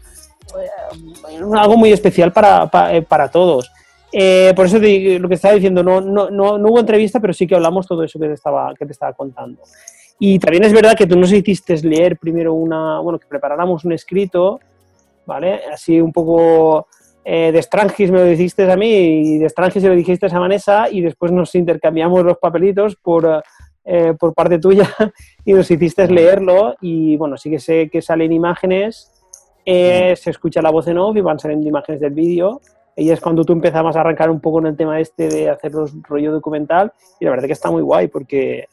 [0.58, 3.70] eh, algo muy especial para, pa- eh, para todos.
[4.12, 7.32] Eh, por eso te lo que estaba diciendo, no, no, no, no hubo entrevista, pero
[7.32, 9.62] sí que hablamos todo eso que te estaba, que te estaba contando.
[10.18, 13.92] Y también es verdad que tú nos hiciste leer primero una, bueno, que preparáramos un
[13.92, 14.60] escrito,
[15.26, 15.60] ¿vale?
[15.72, 16.86] Así un poco
[17.24, 20.38] eh, de Strangis me lo dijiste a mí y de Strangis se lo dijiste a
[20.38, 23.42] Vanessa y después nos intercambiamos los papelitos por,
[23.84, 24.88] eh, por parte tuya
[25.44, 29.10] y nos hiciste leerlo y bueno, sí que sé que salen imágenes,
[29.64, 32.60] eh, se escucha la voz en off y van saliendo imágenes del vídeo
[32.94, 35.72] Y es cuando tú empezabas a arrancar un poco en el tema este de hacer
[35.72, 38.68] los rollo documental y la verdad que está muy guay porque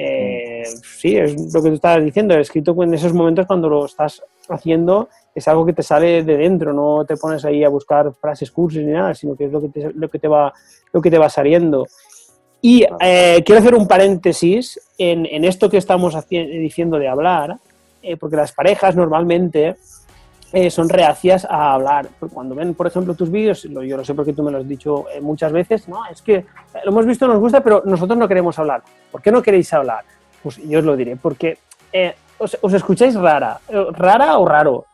[0.00, 3.84] eh, sí, es lo que tú estabas diciendo, el escrito en esos momentos cuando lo
[3.84, 8.12] estás haciendo es algo que te sale de dentro, no te pones ahí a buscar
[8.14, 10.52] frases, cursos ni nada, sino que es lo que te, lo que te, va,
[10.92, 11.88] lo que te va saliendo.
[12.62, 17.58] Y eh, quiero hacer un paréntesis en, en esto que estamos diciendo de hablar,
[18.00, 19.78] eh, porque las parejas normalmente
[20.52, 22.08] eh, son reacias a hablar.
[22.32, 25.06] Cuando ven, por ejemplo, tus vídeos, yo lo sé porque tú me lo has dicho
[25.20, 26.46] muchas veces, no, es que
[26.84, 28.82] lo hemos visto, nos gusta, pero nosotros no queremos hablar.
[29.10, 30.04] ¿Por qué no queréis hablar?
[30.42, 31.58] Pues yo os lo diré, porque
[32.38, 33.60] os, os, escucháis rara,
[33.92, 34.86] rara o raro.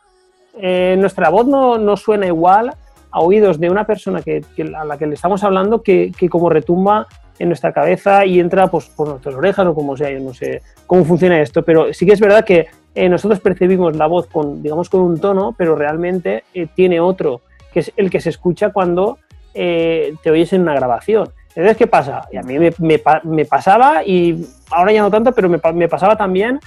[0.53, 2.73] nuestra voz no, no suena igual
[3.15, 4.43] a oídos de una persona que,
[4.77, 7.07] a la que le estamos hablando que, que, como retumba
[7.39, 10.61] en nuestra cabeza y entra pues, por nuestras orejas o como sea, yo no sé
[10.85, 14.63] cómo funciona esto, pero sí que es verdad que eh, nosotros percibimos la voz con,
[14.63, 17.41] digamos, con un tono, pero realmente eh, tiene otro,
[17.73, 19.19] que es el que se escucha cuando
[19.53, 21.29] eh, te oyes en una grabación.
[21.49, 22.27] Entonces, ¿qué pasa?
[22.31, 25.87] Y a mí me, me, me, pasaba y ahora ya no tanto, pero me, me
[25.87, 26.59] pasaba también.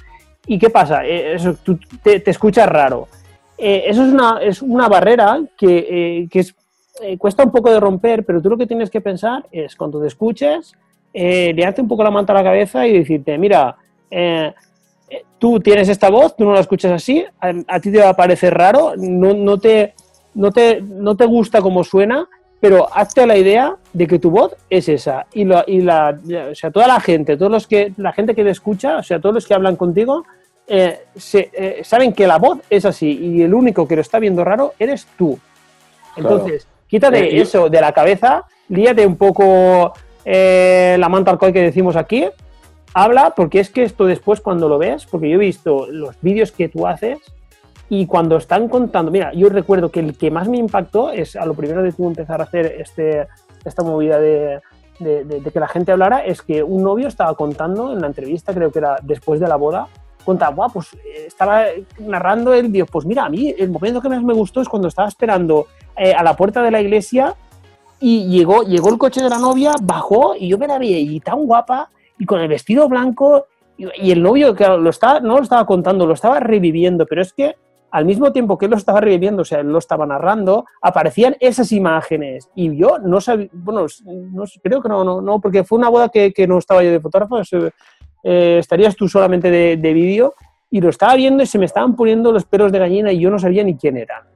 [0.46, 1.04] ¿Y qué pasa?
[1.04, 3.08] eso, tú te, te escuchas raro.
[3.58, 6.54] eso es una, es una barrera que, que es
[7.00, 10.00] eh, cuesta un poco de romper, pero tú lo que tienes que pensar es cuando
[10.00, 10.74] te escuches,
[11.14, 13.76] eh, un poco la manta a la cabeza y decirte, mira,
[14.10, 14.54] eh, eh,
[15.38, 18.54] tú tienes esta voz, tú no la escuchas así, a, ti te va a parecer
[18.54, 19.94] raro, no, no, te,
[20.34, 22.28] no, te, no te gusta cómo suena,
[22.60, 25.26] pero hazte la idea de que tu voz es esa.
[25.32, 26.18] Y, la, y la,
[26.50, 29.20] o sea, toda la gente, todos los que, la gente que te escucha, o sea,
[29.20, 30.24] todos los que hablan contigo,
[31.16, 34.74] se, saben que la voz es así y el único que lo está viendo raro
[34.78, 35.38] eres tú.
[36.16, 39.92] Entonces, Quítate eh, eso de la cabeza, líate un poco
[40.24, 42.26] eh, la manta alcohol que decimos aquí,
[42.94, 46.53] habla, porque es que esto después cuando lo ves, porque yo he visto los vídeos
[46.53, 47.18] que tú haces
[47.90, 51.46] y cuando están contando, mira, yo recuerdo que el que más me impactó es a
[51.46, 53.27] lo primero de tú empezar a hacer este,
[53.64, 54.61] esta movida de,
[54.98, 58.81] que la gente hablara, es que un novio estaba contando en la entrevista, creo que
[58.81, 59.88] era después de la boda,
[60.24, 61.64] contaba, pues eh, estaba
[61.98, 64.88] narrando él, dijo, pues mira, a mí el momento que más me gustó es cuando
[64.88, 67.35] estaba esperando eh, a la puerta de la iglesia
[68.01, 71.20] y llegó, llegó el coche de la novia, bajó y yo me la vi y
[71.20, 75.42] tan guapa y con el vestido blanco y, el novio, que lo estaba, no lo
[75.42, 77.54] estaba contando, lo estaba reviviendo, pero es que
[77.90, 81.37] al mismo tiempo que él lo estaba reviviendo, o sea, él lo estaba narrando, aparecían
[81.40, 85.78] esas imágenes y yo no sabía, bueno, no, creo que no, no, no, porque fue
[85.78, 87.40] una boda que, que no estaba yo de fotógrafo,
[88.24, 90.35] eh, estarías tú solamente de, de vídeo
[90.70, 93.31] y lo estaba viendo y se me estaban poniendo los pelos de gallina y yo
[93.31, 94.26] no sabía ni quién era.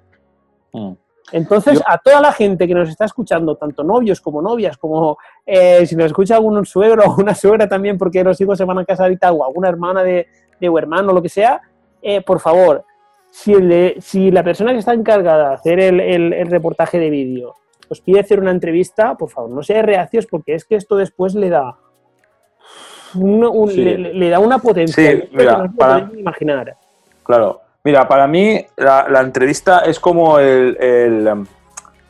[0.72, 0.92] Mm.
[1.30, 5.86] Entonces, a toda la gente que nos está escuchando, tanto novios como novias, como eh,
[5.86, 8.84] si nos escucha algún suegro o una suegra también, porque los hijos se van a
[8.84, 10.26] casar y tal, o alguna hermana de,
[10.60, 11.62] de o hermano, lo que sea,
[12.02, 12.84] eh, por favor,
[13.30, 13.54] si,
[14.00, 17.54] si, la persona que está encargada de hacer el, el, reportaje de vídeo
[17.88, 21.34] os pide hacer una entrevista, por favor, no seáis reacios porque es que esto después
[21.34, 21.76] le da
[23.14, 26.76] le, da una potencia sí, mira, para, imaginar.
[27.22, 31.44] Claro, Mira, para mí la, entrevista es como el, em,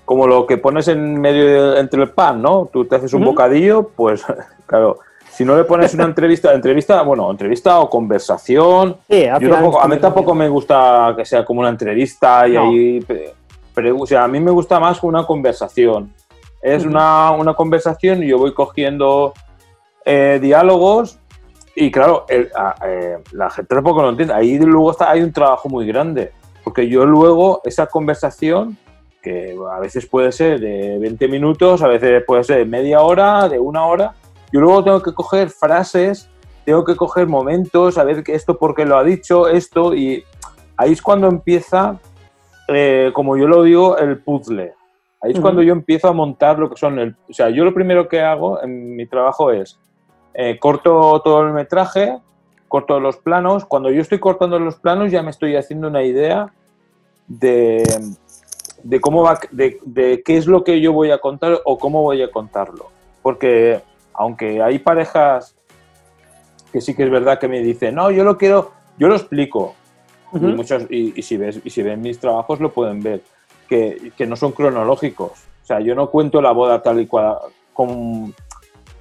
[0.04, 2.68] como lo que pones en medio entre el pan, ¿no?
[2.70, 4.22] Tú te haces un bocadillo, pues
[4.66, 4.98] claro,
[5.30, 8.98] si no le pones una entrevista, entrevista, bueno, entrevista o conversación.
[9.08, 13.06] a mí tampoco me gusta que sea como una entrevista y ahí,
[13.74, 16.12] pero, o sea, a mí me gusta más una conversación.
[16.60, 19.32] Es una, una conversación y yo voy cogiendo
[20.04, 21.18] eh, diálogos
[21.74, 22.48] y claro, eh,
[23.32, 24.34] la gente tampoco lo entiende.
[24.34, 26.32] Ahí luego está, hay un trabajo muy grande,
[26.64, 28.76] porque yo luego esa conversación,
[29.22, 33.48] que a veces puede ser de 20 minutos, a veces puede ser de media hora,
[33.48, 34.14] de una hora,
[34.52, 36.28] yo luego tengo que coger frases,
[36.64, 40.24] tengo que coger momentos, a ver esto porque lo ha dicho, esto, y
[40.76, 41.98] ahí es cuando empieza,
[42.68, 44.74] eh, como yo lo digo, el puzzle.
[45.22, 47.14] Ahí es cuando yo empiezo a montar lo que son el...
[47.30, 49.78] O sea, yo lo primero que hago en mi trabajo es
[50.34, 52.18] eh, corto todo el metraje,
[52.68, 53.64] corto los planos.
[53.64, 56.52] Cuando yo estoy cortando los planos ya me estoy haciendo una idea
[57.28, 57.82] de,
[58.82, 62.02] de cómo va, de, de, qué es lo que yo voy a contar o cómo
[62.02, 62.90] voy a contarlo.
[63.22, 63.82] Porque
[64.14, 65.56] aunque hay parejas
[66.72, 69.74] que sí que es verdad que me dicen, no, yo lo quiero, yo lo explico.
[70.32, 73.22] y, muchos, y, si ves, y si ven mis trabajos lo pueden ver,
[73.68, 75.32] que, que, no son cronológicos.
[75.62, 77.36] O sea, yo no cuento la boda tal y cual,
[77.74, 78.34] con,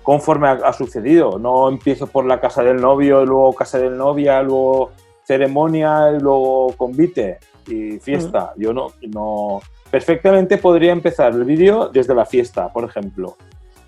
[0.04, 1.38] conforme ha, sucedido.
[1.40, 4.92] No empiezo por la casa del novio, luego casa del novia, luego
[5.24, 8.54] ceremonia, luego convite y fiesta.
[8.58, 9.62] Yo no, no.
[9.90, 13.36] Perfectamente podría empezar el vídeo desde la fiesta, por ejemplo.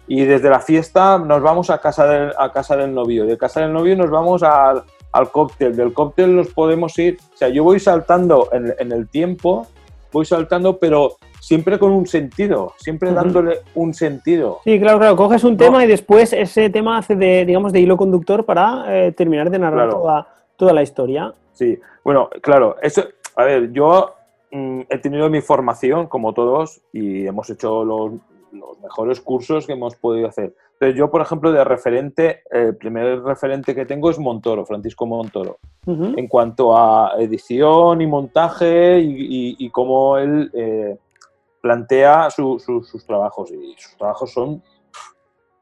[0.06, 3.26] Y desde la fiesta nos vamos a casa del, a casa del novio.
[3.26, 5.76] De casa del novio nos vamos al, al cóctel.
[5.76, 7.18] Del cóctel nos podemos ir.
[7.34, 9.66] O sea, yo voy saltando en, en el tiempo,
[10.12, 14.62] voy saltando, pero siempre con un sentido, siempre dándole un sentido.
[14.64, 15.16] Sí, claro, claro.
[15.18, 15.58] Coges un No.
[15.58, 19.60] tema y después ese tema hace de, digamos, de hilo conductor para eh, terminar de
[19.60, 20.02] narrar Claro.
[20.02, 21.34] toda, toda la historia.
[21.52, 23.04] Sí, bueno, claro, eso,
[23.36, 24.14] a ver, yo
[24.52, 28.14] mm, he tenido mi formación, como todos, y hemos hecho los,
[28.54, 30.54] los mejores cursos que hemos podido hacer.
[30.74, 35.58] Entonces, yo, por ejemplo, de referente, el primer referente que tengo es Montoro, Francisco Montoro,
[35.86, 40.98] en cuanto a edición y montaje y, y- y cómo él eh,
[41.64, 43.50] plantea su- su- sus trabajos.
[43.52, 44.62] Y sus trabajos son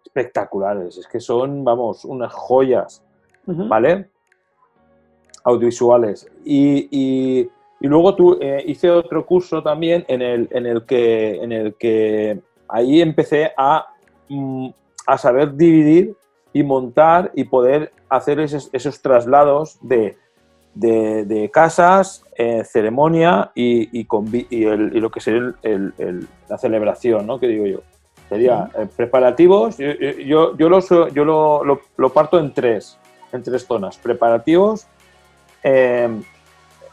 [0.04, 3.04] espectaculares, es que son, vamos, unas joyas.
[3.70, 4.10] ¿vale?
[5.44, 6.28] Audiovisuales.
[6.44, 11.36] Y, y- y luego tú, eh, hice otro curso también en el, en el, que,
[11.44, 13.88] en el que ahí empecé a,
[14.30, 14.70] mm,
[15.08, 16.16] a saber dividir
[16.54, 20.18] y montar y poder hacer esos, esos traslados de,
[20.76, 26.28] de- de casas, eh, ceremonia y, y, convi- y el- y lo que sería el-
[26.50, 27.40] la celebración, ¿no?
[27.40, 27.80] Que digo yo.
[28.30, 32.98] Sería eh, preparativos, yo, yo- yo, yo, lo, yo lo, lo- lo parto en tres,
[33.32, 33.98] en tres zonas.
[33.98, 34.88] Preparativos,
[35.64, 36.10] eh,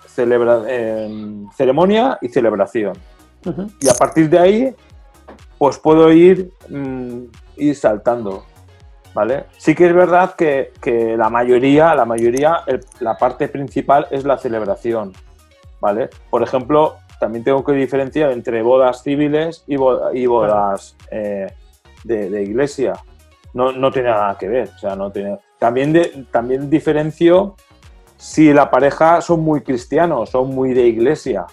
[0.06, 1.08] celebra- eh,
[1.56, 2.94] ceremonia y celebración.
[3.80, 4.74] Y a partir de ahí,
[5.58, 7.22] pues puedo ir, mm,
[7.56, 8.44] ir saltando.
[9.14, 9.46] ¿Vale?
[9.56, 14.22] Sí que es verdad que, que la mayoría, la mayoría, el- la parte principal es
[14.24, 15.12] la celebración.
[15.80, 16.10] ¿Vale?
[16.30, 21.46] Por ejemplo, también tengo que diferenciar entre bodas civiles y, bo- y bodas eh,
[22.04, 22.94] de, de iglesia.
[23.54, 24.70] No, no tiene nada que ver.
[24.74, 25.38] O sea, no tiene...
[25.58, 27.54] también, de- también diferencio
[28.16, 31.46] si la pareja son muy cristianos, son muy de iglesia.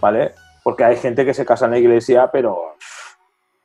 [0.00, 0.32] ¿vale?
[0.64, 2.74] Porque hay gente que se casa en la iglesia, pero,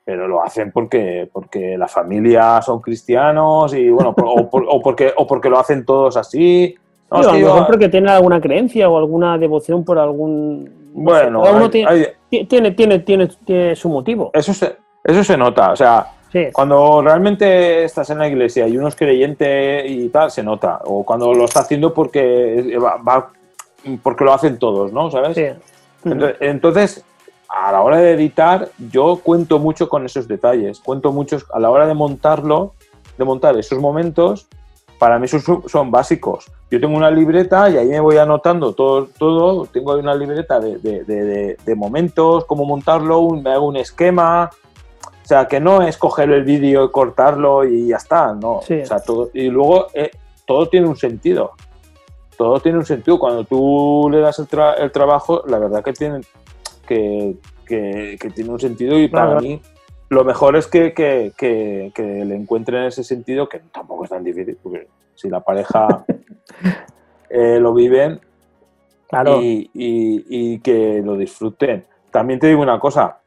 [0.05, 4.81] pero lo hacen porque, porque la familia son cristianos y bueno, por- o, por- o
[4.81, 6.75] porque, o porque lo hacen todos así.
[7.21, 10.69] No, a lo mejor porque tiene alguna creencia o alguna devoción por algún.
[10.93, 12.07] bueno, hay- tiene, hay-
[12.47, 14.31] tiene, tiene, tiene, tiene su motivo.
[14.33, 15.71] eso, se, eso se nota.
[15.71, 16.47] O sea, Sí.
[16.51, 20.79] cuando realmente estás en la iglesia y uno es creyente y tal, se nota.
[20.85, 23.29] O cuando lo está haciendo porque, va, va-
[24.01, 25.11] porque lo hacen todos, ¿no?
[25.11, 25.35] ¿Sabes?
[25.35, 25.45] sí.
[26.05, 27.05] Entonces, entonces,
[27.47, 30.79] a la hora de editar, yo cuento mucho con esos detalles.
[30.79, 32.73] Cuento mucho a la hora de montarlo,
[33.17, 34.47] de montar esos momentos.
[35.03, 36.49] Para mí son, son básicos.
[36.71, 39.09] Yo tengo una libreta y ahí me voy anotando todo.
[39.17, 39.65] todo.
[39.65, 43.75] Tengo una libreta de, de- de- de- de momentos, cómo montarlo, un- me hago un
[43.75, 44.49] esquema.
[45.03, 48.61] O sea, que no es coger el vídeo y cortarlo y ya está, no.
[48.65, 48.75] Sí.
[48.79, 50.09] O sea, todo, y luego eh,
[50.45, 51.51] todo tiene un sentido
[52.37, 53.19] todo tiene un sentido.
[53.19, 56.21] Cuando tú le das el, tra- el trabajo, la verdad que tiene,
[56.87, 57.35] que,
[57.65, 59.41] que- que tiene un sentido y para Claro.
[59.41, 59.61] mí
[60.13, 64.23] lo mejor es que, que- que- que le encuentren ese sentido, que tampoco es tan
[64.23, 66.05] difícil, porque si la pareja
[67.29, 68.21] eh, lo viven
[69.09, 69.41] Claro.
[69.41, 71.85] y, y- y que lo disfruten.
[72.11, 73.19] También te digo una cosa,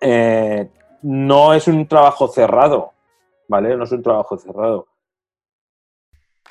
[0.00, 0.70] eh,
[1.02, 2.92] no es un trabajo cerrado,
[3.48, 3.76] ¿vale?
[3.76, 4.86] No es un trabajo cerrado.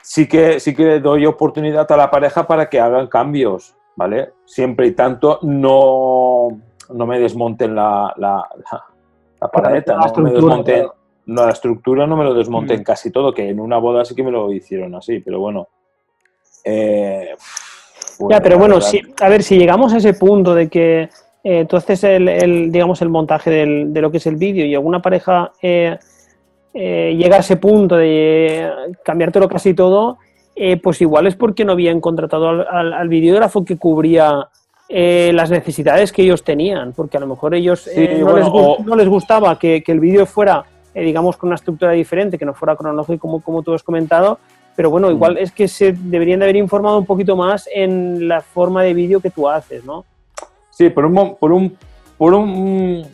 [0.02, 4.34] Sí que, sí que doy oportunidad a la pareja para que hagan cambios, ¿vale?
[4.46, 6.48] Siempre y tanto no,
[6.94, 8.84] no me desmonten la, la, la,
[9.40, 10.96] la paradeta, la no me claro.
[11.28, 12.84] no, la estructura no me lo desmonten Mm.
[12.84, 15.68] casi todo, que en una boda sí que me lo hicieron así, pero bueno.
[16.64, 17.36] Eh,
[18.30, 21.10] Ya, pero bueno, si, a ver, si llegamos a ese punto de que
[21.44, 24.66] eh, tú haces el, el, digamos, el montaje del- de lo que es el vídeo
[24.66, 25.98] y alguna pareja eh,
[26.74, 28.70] eh, llega a ese punto de eh,
[29.04, 30.18] cambiártelo casi todo,
[30.82, 34.48] pues igual es porque no habían contratado al, al- al videógrafo que cubría
[34.90, 38.40] eh, las necesidades que ellos tenían, porque a lo mejor ellos Sí, eh, no, bueno,
[38.40, 41.92] les, o- no les gustaba que, que el vídeo fuera, eh, digamos, con una estructura
[41.92, 44.40] diferente, que no fuera cronológico como, como tú has comentado,
[44.76, 45.38] pero bueno, igual Mm.
[45.40, 49.20] es que se deberían de haber informado un poquito más en la forma de vídeo
[49.20, 50.06] que tú haces, ¿no?
[50.70, 51.76] Sí, por un, por un,
[52.18, 53.06] por un,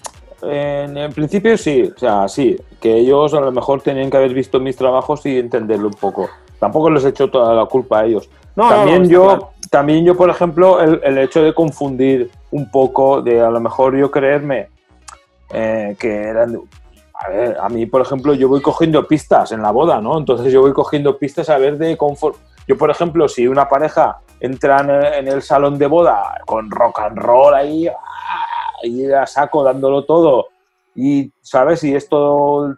[0.43, 4.59] en principio sí, o sea, sí, que ellos a lo mejor tenían que haber visto
[4.59, 6.29] mis trabajos y entenderlo un poco.
[6.59, 8.29] Tampoco les he hecho toda la culpa a ellos.
[8.55, 9.49] No, no, también no, está yo, claro.
[9.73, 13.98] También yo, por ejemplo, el, el hecho de confundir un poco, de a lo mejor
[13.98, 14.69] yo creerme
[15.52, 16.62] eh, que eran,
[17.15, 20.19] a ver, a mí, por ejemplo, yo voy cogiendo pistas en la boda, ¿no?
[20.19, 22.37] Entonces yo voy cogiendo pistas a ver de confort.
[22.67, 27.17] Yo, por ejemplo, si una pareja entra en el, salón de boda con rock and
[27.17, 27.95] roll ahí, ¡ah!
[28.83, 30.50] y a saco dándolo todo,
[30.93, 31.83] y, ¿sabes?
[31.83, 32.77] Y es todo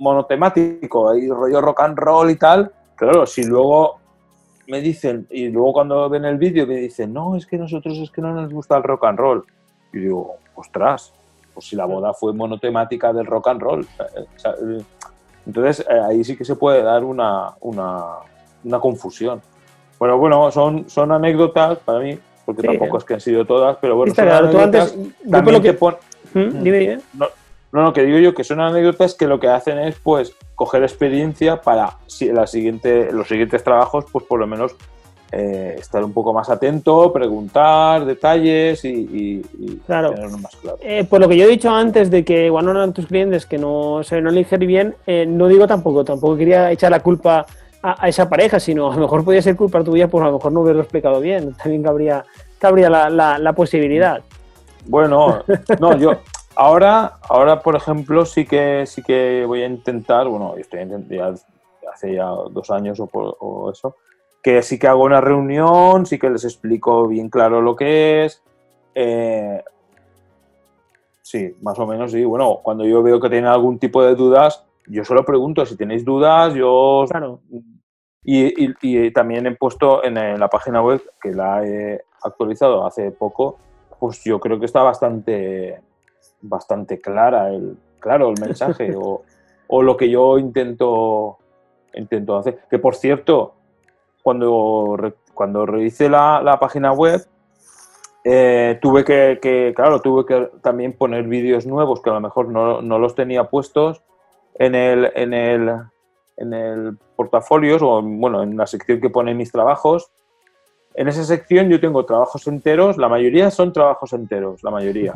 [0.00, 3.99] monotemático, ahí rollo rock and roll y tal, claro, si luego
[4.70, 8.10] me dicen, y luego cuando ven el vídeo me dicen, no, es que nosotros es
[8.10, 9.44] que no nos gusta el rock and roll.
[9.92, 11.12] Y digo, ostras,
[11.52, 13.80] pues si la boda fue monotemática del rock and roll.
[14.16, 14.82] eh, eh,
[15.46, 18.04] Entonces eh, ahí sí que se puede dar una, una,
[18.62, 19.42] una confusión.
[19.98, 22.16] Bueno, bueno, son, son anécdotas para mí
[22.46, 22.98] porque Sí, tampoco eh.
[22.98, 25.62] es que han sido todas, pero bueno, Está son claro, tú anécdotas antes- también lo
[25.62, 25.96] que- que pon-
[26.32, 26.62] ¿Mm?
[26.62, 26.98] Dime, dime.
[27.14, 27.26] no,
[27.72, 30.82] no, no, que digo yo que son anécdotas que lo que hacen es pues coger
[30.82, 31.96] experiencia para
[32.32, 34.74] la siguiente, los siguientes trabajos, pues por lo menos
[35.32, 40.10] eh, estar un poco más atento, preguntar detalles y, y- y Claro.
[40.12, 40.76] tenerlo más claro.
[40.82, 43.46] Eh, por lo que yo he dicho antes de que igual no eran tus clientes
[43.46, 47.46] que no se no elegir bien, eh, no digo tampoco, tampoco quería echar la culpa
[47.82, 50.34] a, a esa pareja, sino a lo mejor podía ser culpa tuya, pues a lo
[50.34, 51.54] mejor no haberlo explicado bien.
[51.54, 52.22] También cabría,
[52.58, 54.20] cabría la, la- la posibilidad.
[54.84, 55.42] Bueno,
[55.80, 56.18] no, yo
[56.60, 61.32] ahora, ahora por ejemplo, sí que sí que voy a intentar, bueno, estoy ya
[61.92, 63.96] hace ya dos años o, por- o eso,
[64.42, 68.42] que sí que hago una reunión, sí que les explico bien claro lo que es.
[68.94, 69.62] eh,
[71.22, 72.24] sí, más o menos, sí.
[72.24, 76.04] Bueno, cuando yo veo que tienen algún tipo de dudas, yo solo pregunto si tenéis
[76.04, 77.40] dudas, yo Claro.
[78.24, 83.10] y, y- y también he puesto en, la página web, que la he actualizado hace
[83.12, 83.58] poco,
[83.98, 85.80] pues yo creo que está bastante,
[86.42, 89.22] bastante clara el, claro el mensaje o,
[89.68, 91.38] o lo que yo intento,
[91.94, 92.60] intento hacer.
[92.70, 93.54] Que por cierto,
[94.22, 97.24] cuando, re- cuando rehice la, la página web,
[98.24, 102.48] eh, tuve que, que, claro, tuve que también poner vídeos nuevos que a lo mejor
[102.48, 104.02] no, no los tenía puestos
[104.58, 105.72] en el, en el,
[106.36, 110.10] en el portafolios o bueno, en la sección que pone mis trabajos.
[110.94, 115.14] En esa sección yo tengo trabajos enteros, la mayoría son trabajos enteros, la mayoría.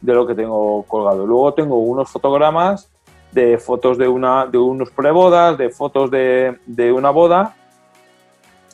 [0.00, 1.26] De lo que tengo colgado.
[1.26, 2.90] Luego tengo unos fotogramas
[3.32, 7.54] de fotos de, una, de unos prebodas, de fotos de, de una boda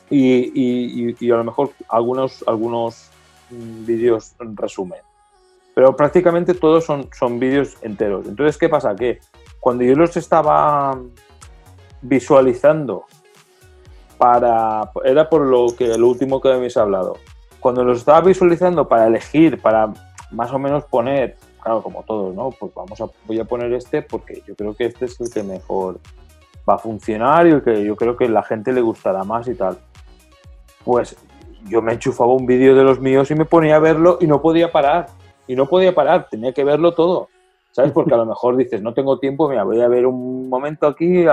[0.09, 3.09] y, y- y- a lo mejor algunos, algunos
[3.49, 4.99] mm, vídeos en resumen.
[5.75, 8.27] Pero prácticamente todos son, son vídeos enteros.
[8.27, 8.95] Entonces, ¿qué pasa?
[8.95, 9.19] Que
[9.59, 10.99] cuando yo los estaba
[12.01, 13.05] visualizando
[14.17, 14.91] para...
[15.03, 17.17] Era por lo que lo último que habéis hablado.
[17.59, 19.91] Cuando los estaba visualizando para elegir, para
[20.33, 22.49] más o menos poner, claro, como todos, ¿no?
[22.51, 25.43] Pues vamos a, voy a poner este porque yo creo que este es el que
[25.43, 25.99] mejor
[26.67, 29.55] va a funcionar y el que yo creo que la gente le gustará más y
[29.55, 29.77] tal.
[30.83, 31.15] Pues
[31.65, 34.41] yo me enchufaba un vídeo de los míos y me ponía a verlo y no
[34.41, 35.07] podía parar.
[35.47, 37.29] Y no podía parar, tenía que verlo todo.
[37.71, 37.91] ¿Sabes?
[37.91, 41.25] Porque a lo mejor dices, no tengo tiempo, mira, voy a ver un momento aquí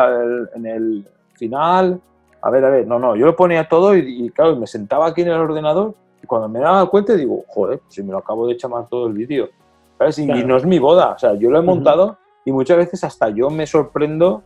[0.55, 2.01] en el final.
[2.42, 5.20] A ver, a ver, no, no, yo lo ponía todo y, y, me sentaba aquí
[5.20, 5.94] en el ordenador
[6.26, 9.12] cuando me daba cuenta digo, joder, pues si me lo acabo de chamar todo el
[9.14, 9.48] vídeo.
[9.98, 10.18] ¿Sabes?
[10.18, 13.28] Y, no es mi boda, o sea, yo lo he montado y muchas veces hasta
[13.28, 14.42] yo me sorprendo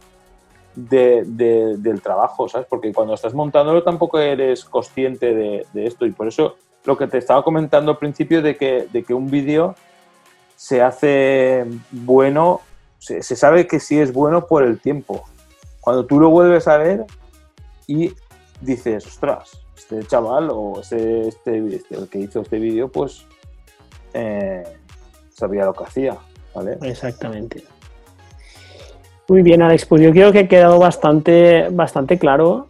[0.75, 2.67] de- de- del trabajo, ¿sabes?
[2.69, 7.07] Porque cuando estás montándolo tampoco eres consciente de, de esto y por eso lo que
[7.07, 9.75] te estaba comentando al principio de que, de que un vídeo
[10.57, 12.61] se hace bueno,
[12.99, 15.23] se, se sabe que sí es bueno por el tiempo.
[15.81, 17.05] Cuando tú lo vuelves a ver
[17.87, 18.13] y
[18.61, 23.27] dices, ostras, este chaval o este, este, este- el que hizo este vídeo, pues
[24.13, 24.63] eh,
[25.31, 26.17] sabía lo que hacía,
[26.55, 26.79] ¿vale?
[26.83, 27.63] Exactamente.
[29.29, 29.87] Muy bien, Alex.
[29.87, 32.67] Pues yo creo que ha quedado bastante, bastante claro.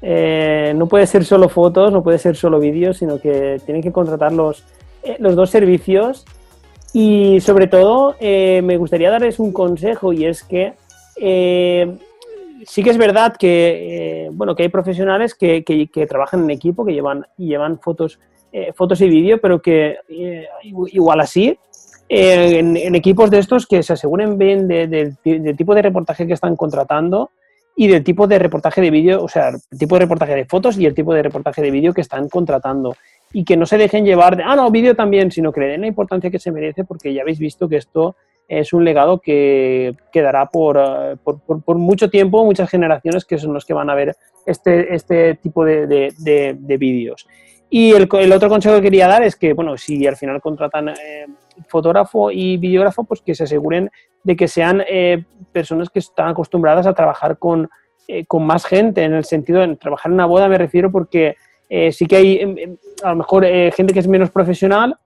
[0.00, 3.92] Eh, no puede ser solo fotos, no puede ser solo vídeos, sino que tienen que
[3.92, 4.64] contratar los,
[5.02, 6.24] eh, los dos servicios.
[6.92, 10.72] Y sobre todo, me gustaría darles un consejo y es que
[12.66, 16.84] sí que es verdad que, eh, bueno, que hay profesionales que, que- trabajan en equipo,
[16.84, 18.18] que llevan, llevan fotos,
[18.52, 21.58] eh, fotos y vídeo, pero que eh, igual así
[22.08, 26.26] eh, en, equipos de estos que se aseguren bien de- de- del tipo de reportaje
[26.26, 27.30] que están contratando
[27.76, 30.78] y del tipo de reportaje de vídeo, o sea, el tipo de reportaje de fotos
[30.78, 32.96] y el tipo de reportaje de vídeo que están contratando.
[33.32, 35.82] Y que no se dejen llevar de, ah, no, vídeo también, sino que le den
[35.82, 38.16] la importancia que se merece porque ya habéis visto que esto
[38.48, 43.66] es un legado que quedará por, eh, por, mucho tiempo, muchas generaciones que son los
[43.66, 47.28] que van a ver este, este tipo de, de- de- de vídeos.
[47.70, 51.26] Y el, otro consejo que quería dar es que, bueno, si al final contratan eh,
[51.68, 53.90] fotógrafo y videógrafo, pues que se aseguren
[54.24, 57.68] de que sean eh, personas que están acostumbradas a trabajar con,
[58.08, 61.36] eh, con más gente, en el sentido de trabajar en una boda me refiero porque
[61.92, 64.96] sí que hay em, em, a lo mejor gente que es menos profesional,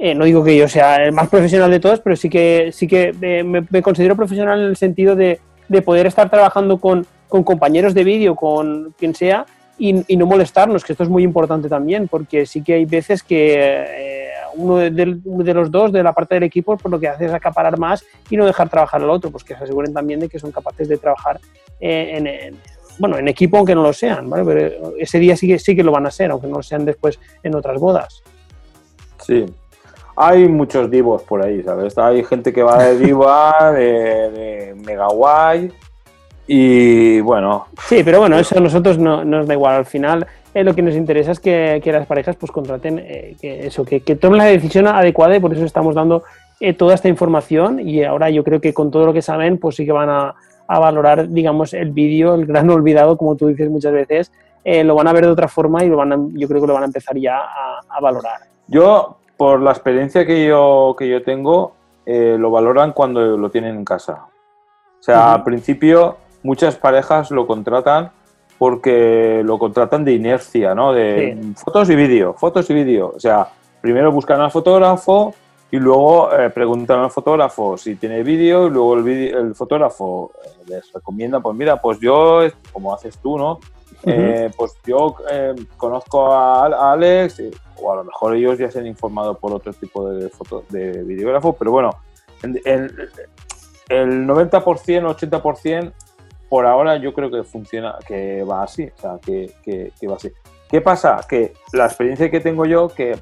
[0.00, 2.86] eh, no digo que yo sea el más profesional de todos, pero sí que, sí
[2.86, 7.44] que eh, me, considero profesional en el sentido de, de poder estar trabajando con, con
[7.44, 9.44] compañeros de vídeo, con quien sea,
[9.76, 13.54] y, no molestarnos, que esto es muy importante también, porque sí que hay veces que
[13.58, 17.32] eh, uno de, los dos de la parte del equipo pues lo que hace es
[17.32, 20.38] acaparar más y no dejar trabajar al otro, pues que se aseguren también de que
[20.38, 21.40] son capaces de trabajar
[21.78, 22.56] en, en-
[22.98, 24.44] bueno, en equipo aunque no lo sean, ¿vale?
[24.44, 26.84] Pero ese día sí que, sí que lo van a ser, aunque no lo sean
[26.84, 28.22] después en otras bodas.
[29.18, 29.46] Sí.
[30.22, 31.96] Hay muchos divos por ahí, ¿sabes?
[31.98, 35.72] Hay gente que va de diva, de, de mega guay.
[36.46, 39.76] Y bueno, Sí, pero bueno, eso a nosotros no nos da igual.
[39.76, 43.66] Al final, eh, lo que nos interesa es que, las parejas pues contraten eh, que
[43.66, 46.24] eso, que, tomen la decisión adecuada y por eso estamos dando
[46.58, 49.76] eh, toda esta información y ahora yo creo que con todo lo que saben pues
[49.76, 50.34] sí que van a,
[50.68, 54.30] valorar digamos el vídeo, el gran olvidado como tú dices muchas veces,
[54.64, 56.74] lo van a ver de otra forma y lo van a, yo creo que lo
[56.74, 57.40] van a empezar ya
[57.88, 58.38] a, valorar.
[58.68, 61.72] Yo, por la experiencia que yo, que yo tengo,
[62.04, 64.26] lo valoran cuando lo tienen en casa.
[64.98, 68.10] O sea, al principio muchas parejas lo contratan
[68.58, 70.92] porque lo contratan de inercia, ¿no?
[70.92, 73.14] De fotos y vídeo, fotos y vídeo.
[73.16, 73.48] O sea,
[73.80, 75.34] primero buscan al fotógrafo
[75.70, 80.48] y luego eh, preguntan al fotógrafo si tiene vídeo y luego el, el fotógrafo eh,
[80.66, 83.58] les recomienda, pues mira, pues yo, como haces tú, ¿no?
[84.04, 85.14] Eh, pues yo
[85.76, 87.42] conozco a, Alex,
[87.80, 91.02] o a lo mejor ellos ya se han informado por otro tipo de, foto, de
[91.04, 91.90] videógrafo, pero bueno,
[92.42, 93.10] el,
[93.88, 95.92] el 90%, 80%
[96.50, 100.32] por ahora yo creo que funciona, que va así, o sea, que, va así.
[100.68, 101.24] ¿Qué pasa?
[101.28, 103.16] Que la experiencia que tengo yo, que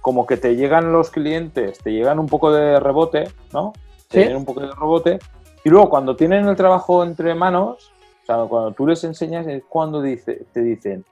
[0.00, 3.74] como que te llegan los clientes, te llegan un poco de rebote, ¿no?
[4.08, 5.18] Te llegan un poco de rebote,
[5.64, 7.92] y luego cuando tienen el trabajo entre manos,
[8.22, 11.04] o sea, cuando tú les enseñas es cuando dice, te dicen,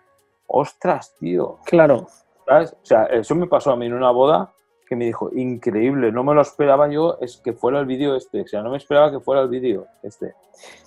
[0.47, 1.59] ostras, tío.
[1.64, 2.09] Claro.
[2.51, 4.53] O sea, eso me pasó a mí en una boda,
[4.88, 8.40] que me dijo, increíble, no me lo esperaba yo, es que fuera el vídeo este,
[8.40, 10.34] o sea, no me esperaba que fuera el vídeo este.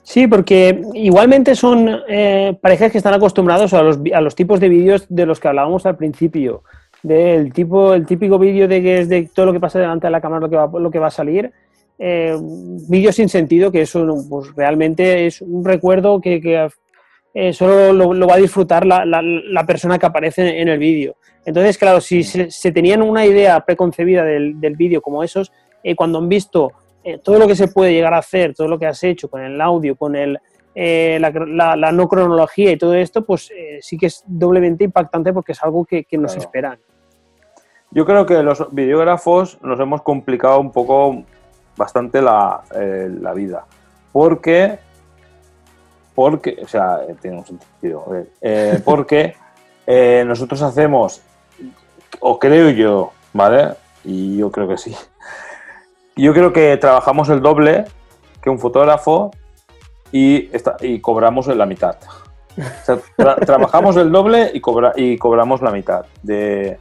[0.03, 4.67] Sí, porque igualmente son eh, parejas que están acostumbrados a los, a los tipos de
[4.67, 6.63] vídeos de los que hablábamos al principio,
[7.01, 10.11] del tipo, el típico vídeo de que es de todo lo que pasa delante de
[10.11, 11.53] la cámara lo que va, lo que va a salir,
[11.97, 12.37] eh,
[13.13, 16.67] sin sentido, que eso pues, realmente es un recuerdo que, que
[17.33, 21.15] eh, solo lo, va a disfrutar la, la, la persona que aparece en el vídeo.
[21.45, 25.51] Entonces, claro, si se, tenían una idea preconcebida del, vídeo como esos,
[25.83, 26.71] eh, cuando han visto
[27.03, 29.41] eh, todo lo que se puede llegar a hacer, todo lo que has hecho con
[29.41, 30.39] el audio, con el,
[30.73, 35.61] eh, la, no cronología y todo esto, pues sí que es doblemente impactante porque es
[35.61, 36.79] algo que, nos esperan.
[37.91, 41.23] Yo creo que los videógrafos nos hemos complicado un poco
[41.75, 42.63] bastante la,
[43.35, 43.65] vida.
[44.13, 44.79] Porque,
[46.15, 48.05] porque, o sea, tiene un sentido,
[48.83, 49.35] porque
[50.25, 51.21] nosotros hacemos
[52.19, 53.73] o creo yo, ¿vale?
[54.03, 54.95] Y yo creo que sí.
[56.15, 57.85] Yo creo que trabajamos el doble
[58.41, 59.31] que un fotógrafo
[60.11, 60.49] y,
[60.81, 61.97] y cobramos la mitad.
[63.45, 66.77] trabajamos el doble y, cobra, y cobramos la mitad de,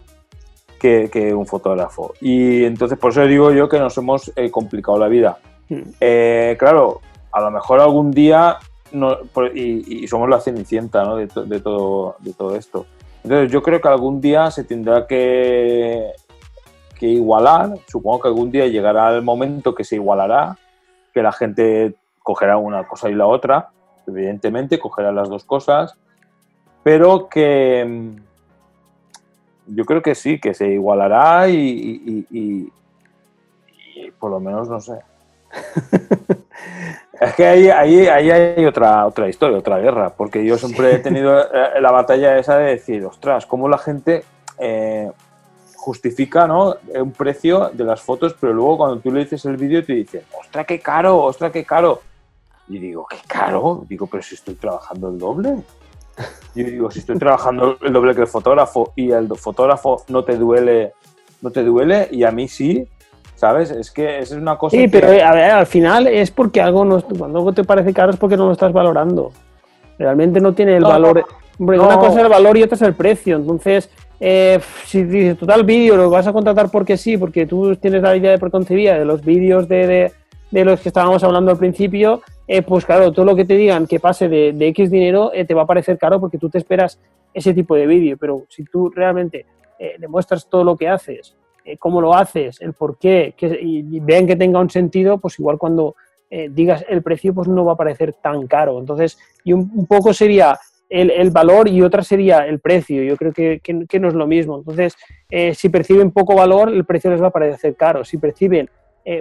[0.79, 2.15] que, un fotógrafo.
[2.21, 5.39] Y entonces por eso digo yo que nos hemos eh, complicado la vida.
[5.69, 5.83] Hmm.
[6.01, 8.59] Eh, claro, a lo mejor algún día,
[8.93, 9.19] no,
[9.55, 11.17] y, somos la cenicienta ¿no?
[11.17, 12.87] de, de, todo, de todo esto.
[13.25, 16.13] Entonces yo creo que algún día se tendrá que,
[17.01, 20.57] igualar, supongo que algún día llegará el momento que se igualará,
[21.13, 23.71] que la gente cogerá una cosa y la otra,
[24.07, 25.97] evidentemente cogerá las dos cosas,
[26.85, 32.71] pero que mm, yo creo que sí, que se igualará y
[34.19, 35.01] por lo menos no sé.
[37.23, 40.99] Es que ahí, ahí, ahí, hay otra, otra historia, otra guerra, porque yo siempre he
[40.99, 44.25] tenido eh, la batalla esa de decir, ostras, cómo la gente
[44.59, 45.09] eh,
[45.77, 46.75] justifica ¿no?
[46.95, 50.25] un precio de las fotos, pero luego cuando tú le dices el vídeo te dice,
[50.37, 52.01] ostras, qué caro, ostras, qué caro.
[52.67, 53.85] Y digo, ¿qué caro?
[53.89, 55.59] Digo, pero si estoy trabajando el doble.
[56.57, 60.37] Yo digo, si estoy trabajando el doble que el fotógrafo y el fotógrafo no te
[60.37, 60.93] duele,
[61.41, 62.89] no te duele y a mí sí,
[63.43, 63.73] ¿Sabes?
[63.73, 64.77] Es que es una cosa.
[64.77, 68.13] Sí, pero a ver, al final es porque algo no, cuando algo te parece caro
[68.13, 69.33] es porque no lo estás valorando.
[69.99, 71.25] Realmente no tiene el valor.
[71.59, 73.35] una cosa es el valor y otra es el precio.
[73.35, 73.91] Entonces,
[74.21, 78.15] eh, si dices total vídeo lo vas a contratar porque sí, porque tú tienes la
[78.15, 80.13] idea de preconcebida de los vídeos de,
[80.53, 83.89] de, los que estábamos hablando al principio, eh, pues claro, todo lo que te digan
[83.89, 86.59] que pase de, de X dinero eh, te va a parecer caro porque tú te
[86.59, 87.01] esperas
[87.35, 88.17] ese tipo de vídeo.
[88.21, 89.47] Pero si tú realmente
[89.99, 91.35] demuestras todo lo que haces
[91.65, 95.39] eh, cómo lo haces, el por qué, que, y, vean que tenga un sentido, pues
[95.39, 95.95] igual cuando
[96.31, 98.79] eh, digas el precio, pues no va a parecer tan caro.
[98.79, 100.59] Entonces, y un, poco sería
[100.89, 103.03] el, valor y otra sería el precio.
[103.03, 104.59] Yo creo que, que, no es lo mismo.
[104.59, 104.97] Entonces,
[105.31, 108.05] eh, si perciben poco valor, el precio les va a parecer caro.
[108.05, 108.69] Si perciben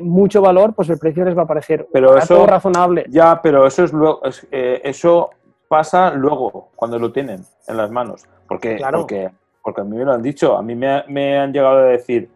[0.03, 3.03] mucho valor, pues el precio les va a parecer pero eso, razonable.
[3.09, 4.21] Ya, pero eso es luego,
[4.51, 5.31] eso
[5.67, 8.27] pasa luego, cuando lo tienen en las manos.
[8.47, 8.99] Porque, claro.
[8.99, 9.31] porque
[9.61, 12.29] porque a mí me lo han dicho, a mí me, han llegado a decir,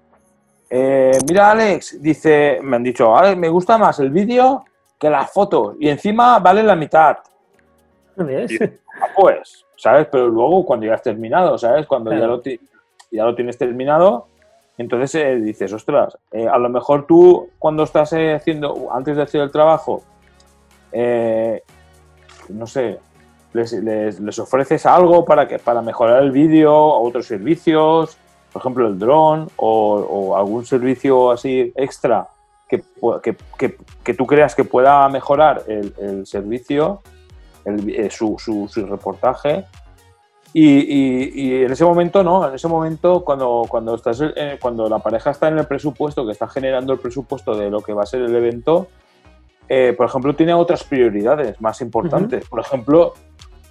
[0.70, 4.66] eh, mira Alex, dice, me han dicho, Alex, me gusta más el vídeo
[5.00, 7.18] que las fotos y encima vale la mitad.
[8.18, 10.08] Ah, pues, ¿sabes?
[10.10, 11.86] Pero luego cuando ya has terminado, ¿sabes?
[11.86, 12.42] Cuando ya, lo
[13.12, 14.28] ya lo tienes terminado,
[14.78, 19.42] entonces eh, dices, ostras, eh, a lo mejor tú cuando estás haciendo, antes de hacer
[19.42, 20.04] el trabajo,
[20.94, 23.00] no sé,
[23.56, 28.18] les, les- les ofreces algo para, que, para mejorar el vídeo, otros servicios,
[28.52, 32.28] por ejemplo el dron o, o algún servicio así extra
[32.70, 32.84] que,
[33.24, 37.02] que, que- que tú creas que pueda mejorar el, el servicio,
[37.64, 39.66] el- eh, su, su- su reportaje.
[40.54, 44.88] Y, y- y en ese momento no, en ese momento cuando, cuando, estás, eh, cuando
[44.88, 48.04] la pareja está en el presupuesto, que está generando el presupuesto de lo que va
[48.04, 48.88] a ser el evento,
[49.68, 52.48] eh, por ejemplo, tiene otras prioridades más importantes.
[52.48, 53.16] Por ejemplo,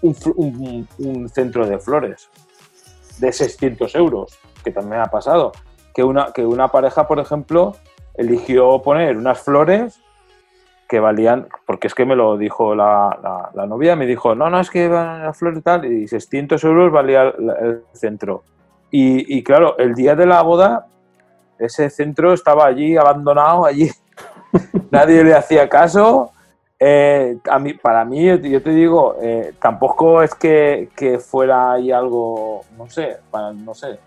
[0.08, 2.28] un, centro de flores
[3.18, 5.52] de 600 euros, que también ha pasado.
[5.94, 7.76] Que una, que una pareja, por ejemplo,
[8.14, 10.00] eligió poner unas flores
[10.88, 14.50] que valían, porque es que me lo dijo la, la- la novia, me dijo, no,
[14.50, 18.42] no, es que van las flores y tal, y 600 euros valía el, el centro.
[18.90, 20.86] Y, y claro, el día de la boda,
[21.58, 23.88] ese centro estaba allí abandonado, allí
[24.90, 26.30] nadie le hacía caso.
[26.80, 31.92] Eh, a mí, para mí, yo te- digo, eh, tampoco es que, que fuera ahí
[31.92, 33.98] algo, no sé, para, no sé.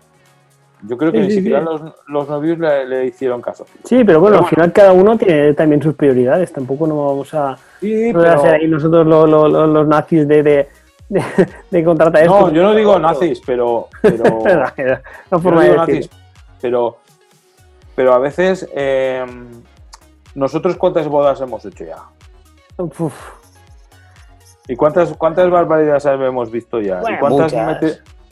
[0.82, 1.64] Yo creo que Sí, ni sí, siquiera sí.
[1.64, 3.66] los, los novios le, le hicieron caso.
[3.84, 6.52] Sí, pero bueno, Pero al final cada uno tiene también sus prioridades.
[6.52, 10.42] Tampoco no vamos a, no a ser ahí nosotros lo- lo- lo- los nazis de,
[10.44, 10.68] de,
[11.08, 11.22] de,
[11.70, 12.38] de contratar esto.
[12.48, 13.88] No, yo no digo nazis, pero.
[14.02, 14.14] pero
[14.50, 16.10] no yo forma no de digo nazis,
[16.60, 16.98] pero.
[17.96, 18.68] Pero a veces.
[18.72, 19.26] eh,
[20.36, 21.96] nosotros, ¿cuántas bodas hemos hecho ya?
[22.78, 23.32] Uf,
[24.68, 27.00] ¿Y cuántas, cuántas barbaridades hemos visto ya?
[27.00, 27.52] Bueno, ¿Y cuántas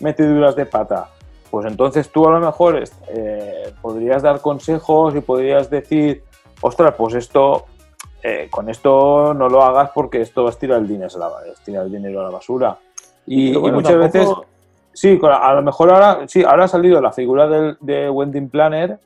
[0.00, 1.08] metiduras de pata?
[1.50, 6.22] Pues entonces tú a lo mejor eh, podrías dar consejos y podrías decir,
[6.60, 7.64] ostras, pues esto,
[8.22, 11.30] eh, con esto no lo hagas porque esto es tirar el dinero a la,
[11.64, 12.76] tirar el dinero a la basura.
[13.26, 14.28] Y, muchas tampoco- veces,
[14.92, 18.98] sí, a lo mejor ahora, sí, ahora ha salido la figura del, de Wedding Planner,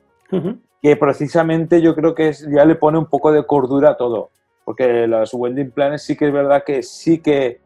[0.81, 4.29] que precisamente yo creo que es- ya le pone un poco de cordura a todo.
[4.63, 7.61] Porque las wedding planners sí que es verdad que sí que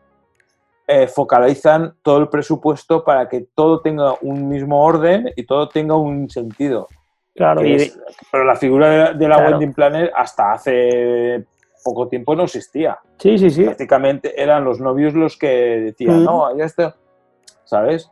[0.88, 5.96] eh, focalizan todo el presupuesto para que todo tenga un mismo orden y todo tenga
[5.96, 6.88] un sentido.
[7.34, 8.00] Claro, y es-
[8.32, 9.58] pero la figura de, de la Claro.
[9.58, 11.44] wedding planner hasta hace
[11.84, 12.98] poco tiempo no existía.
[13.20, 13.64] sí, sí, sí.
[13.66, 16.26] Prácticamente eran los novios los que decían, Mm.
[16.26, 16.96] no, ya está,
[17.64, 18.10] ¿sabes?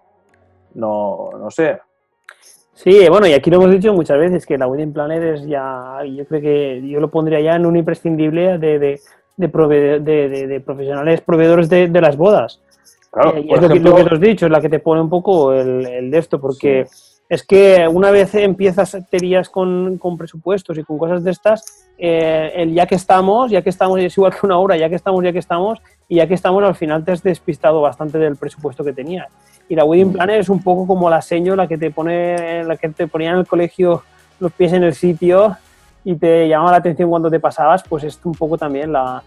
[0.73, 1.79] No, no sé.
[2.75, 5.99] Sí, bueno, y aquí lo hemos dicho muchas veces, que la wedding planner es ya,
[6.05, 8.99] yo creo que yo lo pondría ya en un imprescindible de, de,
[9.37, 12.61] de, prove- de- profesionales proveedores de, de las bodas.
[13.11, 14.69] Claro, Eh, y por es lo, que, lo que te has dicho, es la que
[14.69, 16.87] te pone un poco el, el de esto, porque
[17.29, 21.89] es que una vez empiezas te lías con, con presupuestos y con cosas de estas,
[21.97, 24.95] eh, el ya que estamos, ya que estamos, es igual que una hora, ya que
[24.95, 28.35] estamos, ya que estamos, y ya que estamos, al final te has despistado bastante del
[28.35, 29.27] presupuesto que tenías.
[29.69, 32.77] Y la wedding planner es un poco como la seño, la que te pone, la
[32.77, 34.03] que te ponía en el colegio
[34.39, 35.55] los pies en el sitio
[36.03, 39.23] y te llamaba la atención cuando te pasabas, pues es un poco también la,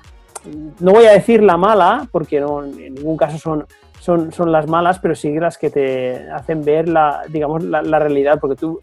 [0.81, 3.67] no voy a decir la mala, porque no, en ningún caso son,
[4.01, 7.99] son, son las malas, pero sí las que te hacen ver la, digamos, la, la
[7.99, 8.79] realidad, porque tú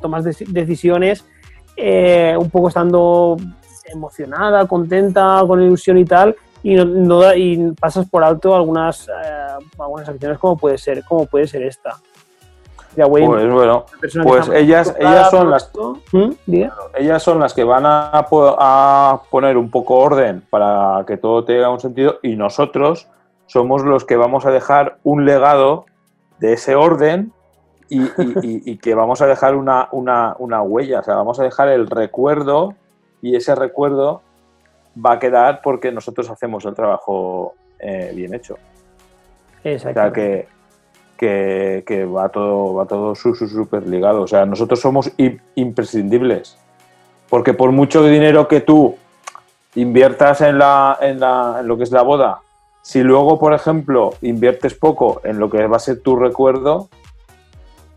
[0.00, 1.24] tomas deci- decisiones
[1.76, 3.36] eh, un poco estando
[3.92, 9.08] emocionada, contenta, con ilusión y tal, y, no, no da- y pasas por alto algunas,
[9.08, 9.12] eh,
[9.78, 11.96] algunas acciones como puede ser, como puede ser esta.
[12.94, 13.86] Ya, güey, pues bueno,
[14.22, 15.70] pues ellas- ellas son las-.
[16.12, 16.30] ¿Mm?
[16.94, 21.70] Ellas son las que van a, a poner un poco orden para que todo tenga
[21.70, 23.08] un sentido y nosotros
[23.52, 25.84] somos los que vamos a dejar un legado
[26.38, 27.32] de ese orden
[27.90, 28.08] y, y-
[28.42, 31.68] y- y que vamos a dejar una, una- una huella, o sea, vamos a dejar
[31.68, 32.74] el recuerdo
[33.20, 34.22] y ese recuerdo
[34.96, 38.54] va a quedar porque nosotros hacemos el trabajo eh, bien hecho.
[38.54, 40.00] O Exacto.
[40.00, 40.48] sea, que,
[41.18, 44.22] que, que va todo, va todo súper ligado.
[44.22, 45.10] O sea, nosotros somos
[45.54, 46.56] imprescindibles.
[47.28, 48.96] Porque por mucho dinero que tú
[49.74, 52.40] inviertas en, la, en, la, en lo que es la boda,
[52.82, 56.88] si luego, por ejemplo, inviertes poco en lo que va a ser tu recuerdo,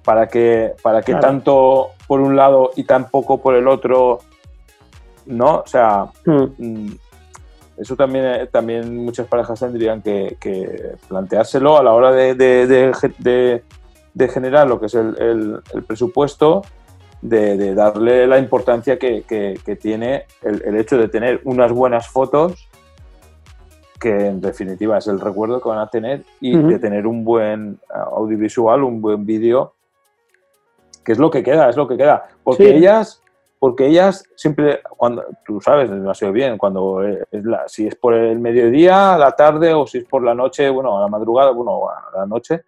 [0.04, 1.22] para que, para que Claro.
[1.28, 4.20] tanto por un lado y tan poco por el otro,
[5.26, 5.58] ¿no?
[5.58, 6.44] O sea, Mm.
[6.58, 6.98] Mm,
[7.78, 12.68] Eso también, eh, también muchas parejas tendrían que, que planteárselo a la hora de, de-
[12.68, 13.64] de ge- de-
[14.14, 16.62] de generar lo que es el, el- el presupuesto,
[17.22, 21.74] de, de darle la importancia que, que- que tiene el, el hecho de tener unas
[21.74, 22.70] buenas fotos,
[24.06, 27.80] que en definitiva es el recuerdo que van a tener, y de tener un buen
[27.90, 29.74] eh, audiovisual, un buen vídeo,
[31.04, 32.24] que es lo que queda, es lo que queda.
[32.44, 32.70] Porque Sí.
[32.76, 33.22] ellas
[33.58, 38.38] porque ellas siempre, cuando tú sabes demasiado bien, cuando es la, si es por el
[38.38, 42.20] mediodía, la tarde o si es por la noche, bueno, a la madrugada, bueno, a
[42.20, 42.62] la noche,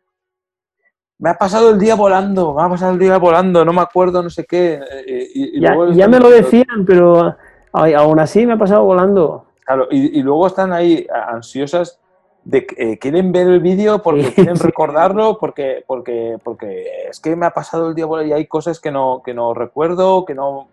[1.19, 4.23] me ha pasado el día volando, me ha pasado el día volando, no me acuerdo,
[4.23, 4.79] no sé qué.
[4.91, 7.35] eh, Y, y Ya, luego ya me lo decían, pero
[7.73, 9.46] aún así me ha pasado volando.
[9.67, 11.99] Claro, y, y luego están ahí ansiosas
[12.47, 17.45] de eh, quieren ver el vídeo porque quieren recordarlo, porque, porque, porque es que me
[17.45, 20.69] ha pasado el día y hay cosas que no, que no recuerdo, que no.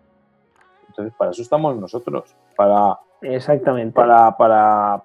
[0.87, 2.33] Entonces, para eso estamos nosotros.
[2.55, 2.97] Para.
[3.21, 3.93] Exactamente.
[3.93, 5.03] Para, para,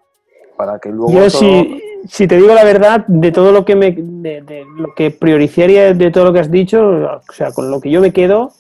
[0.57, 1.11] para que luego.
[1.11, 3.91] Yo, si, si, te digo la verdad, de todo lo que me.
[3.91, 7.91] De, lo que priorizaría de todo lo que has dicho, o sea, con lo que
[7.91, 8.53] yo me quedo,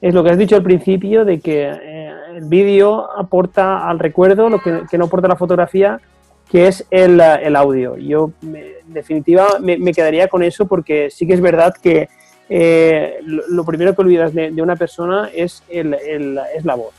[0.00, 1.95] es lo que has dicho al principio de que eh,
[2.36, 5.98] el vídeo aporta al recuerdo lo que, no aporta la fotografía
[6.50, 7.20] que es el,
[7.56, 7.96] audio.
[7.96, 12.08] Yo, en definitiva, me, quedaría con eso porque sí que es verdad que
[12.48, 16.94] eh, lo, primero que olvidas de, una persona es, el, la voz.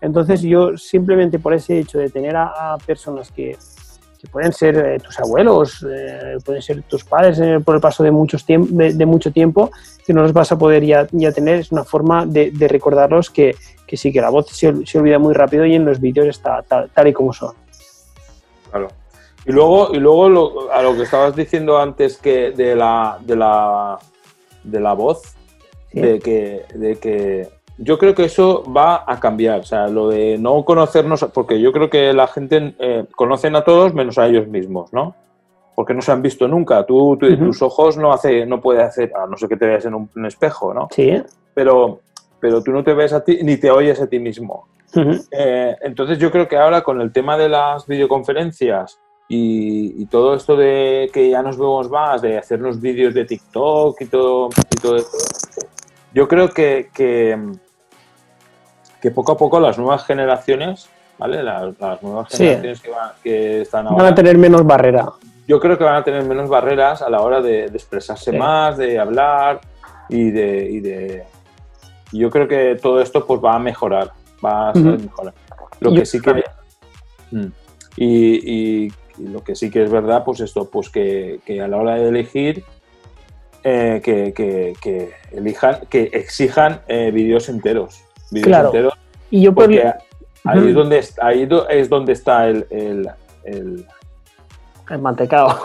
[0.00, 3.56] Entonces yo simplemente por ese hecho de tener a, personas que,
[4.32, 8.46] pueden ser eh, tus abuelos, eh, pueden ser tus padres por el paso de, muchos
[8.46, 9.70] de, mucho tiempo,
[10.06, 13.54] que no los vas a poder ya, tener, es una forma de, recordarlos que,
[13.92, 17.12] sí, que la voz se, olvida muy rápido y en los vídeos está tal y
[17.12, 17.54] como son.
[18.70, 18.88] Claro.
[19.46, 23.98] Y luego, y luego a lo que estabas diciendo antes que de la, de la,
[24.62, 25.34] de la voz,
[25.92, 29.60] de, que, de que yo creo que eso va a cambiar.
[29.60, 33.64] O sea, lo de no conocernos, porque yo creo que la gente eh, conocen a
[33.64, 35.14] todos menos a ellos mismos, ¿no?
[35.74, 36.86] Porque no se han visto nunca.
[36.86, 39.94] Tú, tus ojos no hace, no puede hacer, a no ser que te veas en
[39.94, 40.88] un, espejo, ¿no?
[40.92, 41.20] Sí.
[41.52, 42.00] Pero,
[42.44, 44.68] pero tú no te ves a ti ni te oyes a ti mismo.
[45.30, 50.54] Eh, entonces yo creo que ahora con el tema de las videoconferencias y, todo esto
[50.54, 54.96] de que ya nos vemos más, de hacernos vídeos de TikTok y todo, y todo
[54.96, 55.16] esto,
[56.12, 57.38] yo creo que, que,
[59.10, 61.42] poco a poco las nuevas generaciones, ¿vale?
[61.42, 62.82] Las, nuevas generaciones
[63.22, 64.02] que, están ahora...
[64.02, 65.06] Van a tener menos barrera.
[65.48, 68.98] Yo creo que van a tener menos barreras a la hora de, expresarse más, de
[68.98, 69.62] hablar
[70.10, 71.33] y de, y de...
[72.18, 74.12] Yo creo que todo esto pues va a mejorar
[74.44, 75.32] va a ser mejor.
[75.80, 76.44] Lo que sí que...
[77.30, 77.46] Mm.
[77.96, 82.08] Y, lo que sí que es verdad, pues esto, pues que, a la hora de
[82.08, 82.64] elegir,
[83.62, 88.02] eh, que, elijan, que exijan eh, vídeos enteros.
[88.42, 88.68] claro.
[88.68, 88.94] enteros.
[89.30, 89.92] Y yo porque
[90.44, 93.08] ahí, es donde, ahí es donde está el, el,
[93.44, 93.86] el,
[95.00, 95.60] mantecado.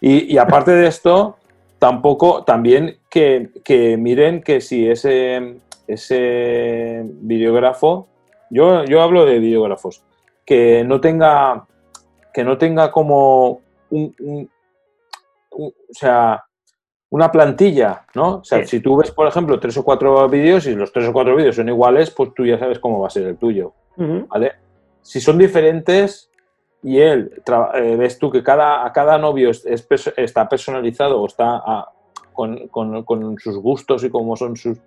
[0.00, 1.36] Y, y, aparte de esto,
[1.78, 8.06] tampoco, también que, que miren que si ese ese videógrafo,
[8.50, 10.04] yo, yo hablo de videógrafos,
[10.44, 11.66] que no tenga,
[12.32, 14.48] que no tenga como un,
[15.50, 16.44] o sea,
[17.10, 18.36] una plantilla, ¿no?
[18.36, 21.12] O sea, si tú ves, por ejemplo, tres o cuatro vídeos y los tres o
[21.12, 24.52] cuatro vídeos son iguales, pues tú ya sabes cómo va a ser el tuyo, ¿vale?
[25.00, 26.30] Si son diferentes
[26.82, 27.42] y él,
[27.74, 31.62] eh, ves tú que cada, a cada novio está personalizado o está
[32.38, 34.78] con, sus gustos y cómo son sus,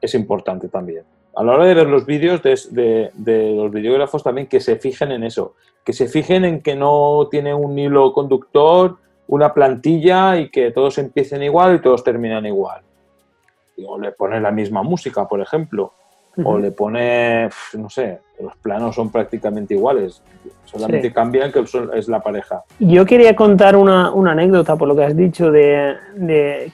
[0.00, 1.04] es importante también.
[1.36, 3.10] A la hora de ver los vídeos de,
[3.54, 7.52] los videógrafos también que se fijen en eso, que se fijen en que no tiene
[7.52, 8.96] un hilo conductor,
[9.26, 12.80] una plantilla y que todos empiecen igual y todos terminan igual.
[13.86, 15.92] O le pone la misma música, por ejemplo,
[16.42, 20.22] o le pone, no sé, los planos son prácticamente iguales,
[20.64, 21.64] solamente cambian que
[21.94, 22.62] es la pareja.
[22.80, 25.96] Yo quería contar una, anécdota por lo que has dicho de,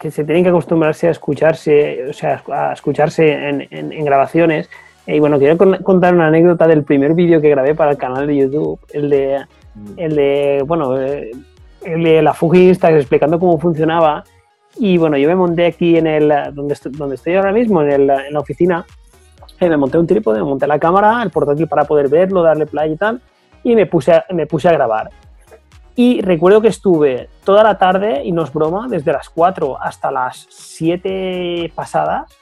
[0.01, 3.33] que se tienen que acostumbrarse a escucharse, o sea, a escucharse
[3.71, 4.71] en, grabaciones.
[5.07, 8.37] Y bueno, quiero contar una anécdota del primer vídeo que grabé para el canal de
[8.37, 9.45] YouTube, el de,
[9.75, 9.93] mm.
[9.97, 14.25] el de bueno, el de la Fuji explicando cómo funcionaba.
[14.79, 17.91] Y bueno, yo me monté aquí en el, donde estoy, donde estoy ahora mismo, en,
[17.91, 18.87] en la oficina,
[19.69, 22.93] me monté un trípode, me monté la cámara, el portátil para poder verlo, darle play
[22.93, 23.21] y tal,
[23.63, 25.11] y me puse a, me puse a grabar.
[25.97, 30.11] Y recuerdo que estuve toda la tarde, y no es broma, desde las 4 hasta
[30.11, 32.39] las 7 pasadas,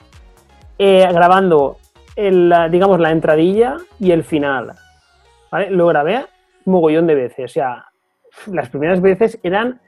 [0.78, 1.78] eh, grabando
[2.14, 4.74] el, digamos, la entradilla y el final.
[5.50, 5.70] ¿vale?
[5.70, 6.26] Lo grabé
[6.64, 7.50] mogollón de veces.
[7.50, 7.86] O sea,
[8.46, 9.80] las primeras veces eran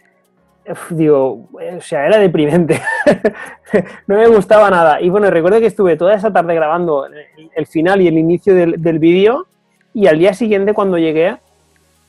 [0.90, 2.80] digo, o sea, era deprimente.
[4.06, 5.00] no me gustaba nada.
[5.00, 8.98] Y bueno, recuerdo que estuve toda esa tarde grabando el, final y el inicio del,
[8.98, 9.46] vídeo
[9.92, 11.38] y al día siguiente cuando llegué,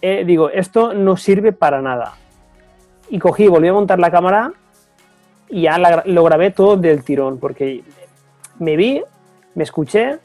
[0.02, 2.14] eh, digo, esto no sirve para nada.
[3.10, 4.54] Y cogí, volví a montar la cámara
[5.50, 7.84] y ya lo grabé todo del tirón, porque
[8.60, 9.04] me vi,
[9.54, 10.20] me escuché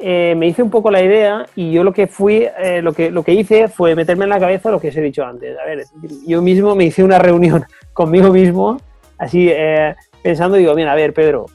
[0.00, 3.10] eh, me hice un poco la idea y yo lo que fui, eh, lo, que,
[3.10, 5.58] lo que hice fue meterme en la cabeza lo que os he dicho antes.
[5.58, 5.84] A ver,
[6.26, 8.80] yo mismo me hice una reunión conmigo mismo,
[9.18, 11.46] así eh, pensando, digo, mira, a ver, Pedro,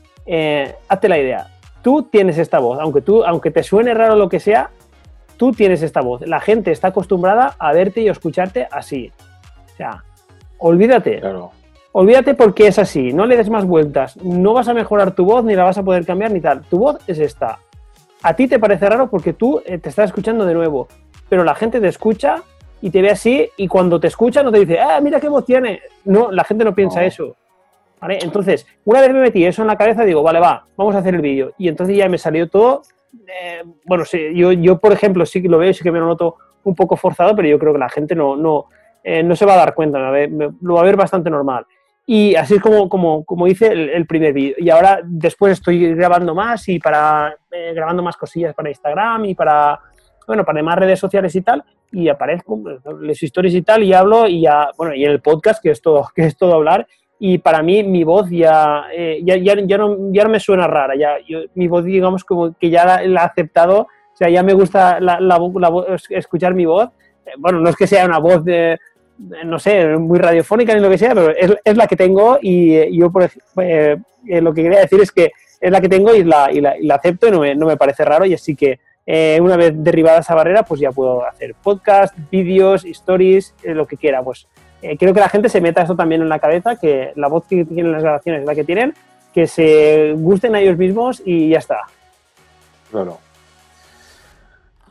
[0.88, 1.48] hazte la idea.
[1.82, 4.72] Tú tienes esta voz, aunque, tú, aunque te suene raro lo que sea,
[5.38, 6.22] tú tienes esta voz.
[6.28, 9.12] La gente está acostumbrada a verte y a escucharte así.
[9.74, 10.04] O sea,
[10.58, 11.20] olvídate.
[11.20, 11.52] Claro.
[11.94, 14.18] Olvídate porque es así, no le des más vueltas.
[14.18, 16.62] No vas a mejorar tu voz ni la vas a poder cambiar ni tal.
[16.62, 17.60] Tu voz es esta
[18.24, 20.88] a ti te parece raro porque tú eh, te estás escuchando de nuevo,
[21.30, 22.42] pero la gente te escucha
[22.82, 25.46] y te ve así y cuando te escucha no te dice, ah, mira qué voz
[25.46, 25.82] tiene.
[26.06, 27.06] No, la gente no piensa No.
[27.06, 27.36] eso.
[28.02, 28.20] ¿Vale?
[28.22, 31.16] Entonces, una vez me metí eso en la cabeza, digo, vale, va, vamos a hacer
[31.16, 31.54] el vídeo.
[31.58, 32.82] Y entonces ya me salió todo.
[33.28, 36.08] eh, bueno, sí, yo, yo, por ejemplo, sí que lo veo, sí que me lo
[36.08, 38.66] noto un poco forzado, pero yo creo que la gente no, no,
[39.04, 41.66] eh, no se va a dar cuenta, lo va a ver bastante normal.
[42.06, 44.56] Y así es como, como, como hice el, el primer vídeo.
[44.58, 49.36] Y ahora después estoy grabando más y para eh, grabando más cosillas para Instagram y
[49.36, 49.80] para,
[50.28, 51.64] bueno, para demás redes sociales y tal.
[51.92, 55.22] Y aparezco, pues, les historias y tal, y hablo, y ya, bueno, y en el
[55.22, 56.88] podcast, que es todo, que es todo hablar.
[57.20, 60.68] Y para mí mi voz ya, eh, ya, ya, ya no, ya no me suena
[60.68, 60.96] rara.
[60.98, 63.82] Ya, yo- mi voz, digamos, como que ya la, la he aceptado.
[63.82, 65.40] O sea, ya me gusta la, la,
[66.10, 66.90] escuchar mi voz.
[67.26, 68.78] Eh, bueno, no es que sea una voz de,
[69.18, 72.98] no sé, muy radiofónica ni lo que sea, pero es, es la que tengo y
[72.98, 73.98] yo por, eh,
[74.28, 77.28] eh, lo que quería decir es que es la que tengo y la, la, acepto
[77.28, 80.36] y no me, no me parece raro y así que eh, una vez derribada esa
[80.36, 84.22] barrera pues ya puedo hacer podcast, vídeos, stories, lo que quiera.
[84.24, 84.48] Pues
[84.98, 87.64] quiero que la gente se meta eso también en la cabeza, que la voz que
[87.66, 88.94] tienen las grabaciones es la que tienen,
[89.34, 91.82] que se gusten a ellos mismos y ya está.
[92.92, 93.20] Claro.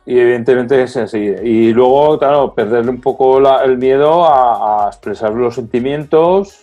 [0.05, 1.17] Y evidentemente es así.
[1.19, 6.59] Y luego, claro, perderle un poco la- el miedo a, a expresar los sentimientos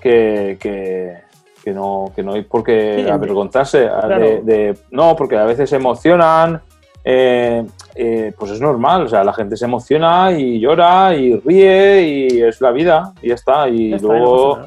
[0.00, 1.16] que, que,
[1.64, 3.86] que no, que no hay por qué Sí, avergonzarse.
[3.88, 4.18] claro.
[4.18, 6.60] de- de- no, porque a veces se emocionan.
[7.04, 7.64] eh,
[7.96, 12.40] eh, pues es normal, o sea, la gente se emociona y llora y ríe y
[12.42, 13.68] es la vida y ya está.
[13.68, 14.58] Y Ya está, no luego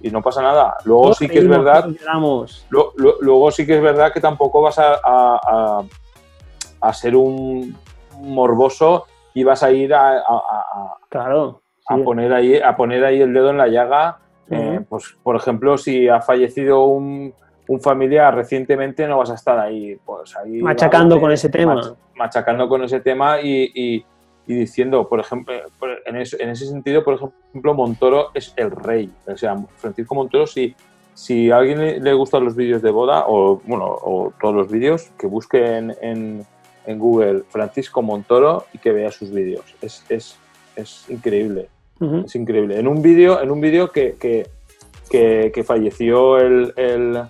[0.00, 0.74] y no pasa nada.
[0.84, 1.86] Luego Todos sí que es verdad
[3.20, 5.82] Luego sí que es verdad que tampoco vas a, a- a-
[6.88, 7.76] a ser un
[8.20, 9.04] morboso
[9.34, 11.60] y vas a ir a, a- a- Claro.
[11.88, 12.02] a sí.
[12.02, 14.18] poner ahí, a poner ahí el dedo en la llaga.
[14.50, 17.32] Eh, pues, por ejemplo, si ha fallecido un,
[17.68, 21.74] un familiar recientemente, no vas a estar ahí, pues ahí Machacando con ese tema.
[21.76, 24.04] mach- machacando con ese tema y, y-
[24.46, 28.70] y diciendo, por ejemplo, por- en, eso- en ese sentido, por ejemplo, Montoro es el
[28.70, 29.10] rey.
[29.26, 30.74] O sea, Francisco Montoro, si,
[31.14, 34.70] si a alguien le, le gustan los vídeos de boda, o bueno, o todos los
[34.70, 36.46] vídeos, que busque en, en-
[36.86, 39.64] en Google Francisco Montoro y que vea sus vídeos.
[39.82, 40.36] Es, es,
[40.76, 41.68] es increíble.
[42.24, 42.78] Es increíble.
[42.78, 44.46] En un vídeo, en un vídeo que, que,
[45.10, 47.22] que- que falleció el, el,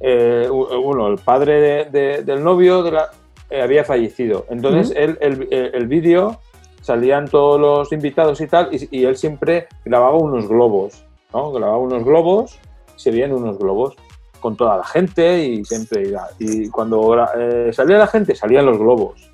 [0.00, 3.10] eh, bueno, el padre de- de- del novio de la-
[3.50, 4.46] eh, había fallecido.
[4.50, 6.40] Entonces él- el, el- el vídeo
[6.80, 11.52] salían todos los invitados y tal, y, y él siempre grababa unos globos, ¿no?
[11.52, 12.58] Grababa unos globos,
[12.96, 13.94] se veían unos globos
[14.44, 16.28] con toda la gente y siempre iba.
[16.38, 19.30] Y cuando eh, salía la gente, salían los globos.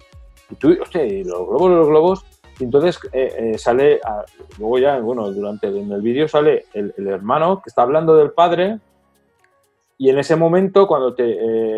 [0.49, 2.25] Y tú, hostia, y los globos, los globos.
[2.61, 4.25] Y entonces eh, eh, sale, a-
[4.57, 8.15] luego ya, bueno, durante el, en el vídeo sale el, el hermano que está hablando
[8.15, 8.79] del padre.
[9.99, 11.25] Y en ese momento, cuando te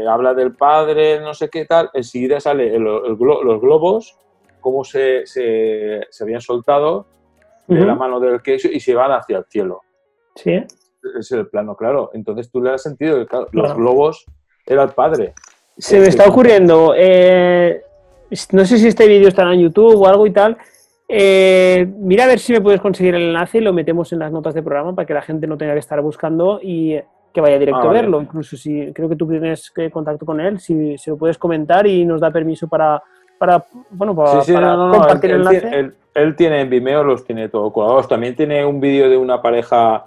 [0.02, 4.14] eh, habla del padre, no sé qué tal, enseguida sale el- el glo- los globos,
[4.60, 7.06] cómo se, se, se habían soltado
[7.66, 7.86] de Ujú.
[7.86, 9.80] la mano del queso y se van hacia el cielo.
[10.34, 10.62] Sí.
[11.18, 12.10] Es el plano, claro.
[12.14, 14.24] Entonces tú le das sentido que claro, los globos
[14.66, 15.34] era el padre.
[15.76, 16.30] Se me Sí, está sí.
[16.30, 17.82] ocurriendo, eh,
[18.52, 20.56] no sé si este vídeo estará en YouTube o algo y tal.
[21.14, 24.32] eh, mira a ver si me puedes conseguir el enlace y lo metemos en las
[24.32, 26.98] notas de programa para que la gente no tenga que estar buscando y
[27.34, 28.00] que vaya directo Ah, a vale.
[28.00, 28.22] verlo.
[28.22, 31.86] Incluso si creo que tú tienes que contacto con él, si, si lo puedes comentar
[31.86, 33.02] y nos da permiso para,
[33.38, 35.68] para bueno, para, Sí, sí, para no, compartir él, el enlace.
[35.78, 38.08] él- él tiene en Vimeo, los tiene todo colaborados.
[38.08, 40.04] También tiene un vídeo de una pareja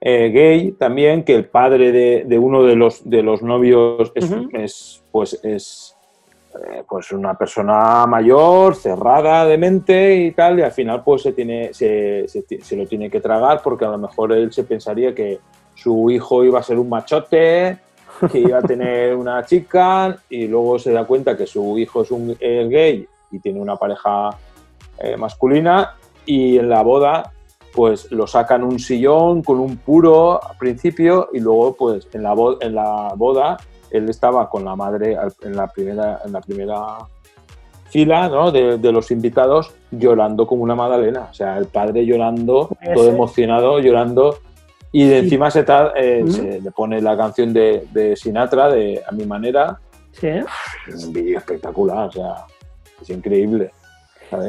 [0.00, 5.02] eh, gay, también, que el padre de, de uno de los, de los novios es,
[5.12, 5.96] pues, es
[6.54, 11.32] eh, pues una persona mayor, cerrada de mente y tal, y al final pues se,
[11.32, 15.38] tiene, se, se lo tiene que tragar porque a lo mejor él se pensaría que
[15.74, 17.78] su hijo iba a ser un machote,
[18.32, 22.10] que iba a tener una chica y luego se da cuenta que su hijo es
[22.10, 24.30] un es gay y tiene una pareja
[24.98, 25.94] eh, masculina
[26.26, 27.32] y en la boda
[27.74, 32.32] pues lo sacan un sillón con un puro al principio y luego pues en la,
[32.34, 33.56] bo- en la boda
[33.90, 36.98] él estaba con la madre en la primera, en la primera
[37.88, 38.52] fila ¿no?
[38.52, 43.08] de, de los invitados llorando como una magdalena, o sea, el padre llorando, Puede todo
[43.10, 44.38] emocionado, llorando
[44.92, 45.24] y de Sí.
[45.24, 49.24] encima se, ta- eh, se le pone la canción de, de Sinatra de A mi
[49.24, 49.78] manera,
[50.12, 50.28] Sí,
[50.88, 52.44] es un vídeo espectacular, o sea,
[53.00, 53.70] es increíble.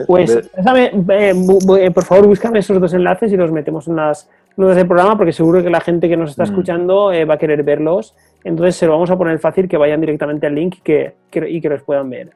[0.08, 4.76] Pues, eh, eh, por favor, búscame esos dos enlaces y los metemos en las notas
[4.76, 6.48] del programa porque seguro que la gente que nos está Mm.
[6.48, 8.16] escuchando eh, va a querer verlos.
[8.44, 11.50] Entonces se lo vamos a poner fácil que vayan directamente al link y que, que-
[11.50, 12.30] y que los puedan ver.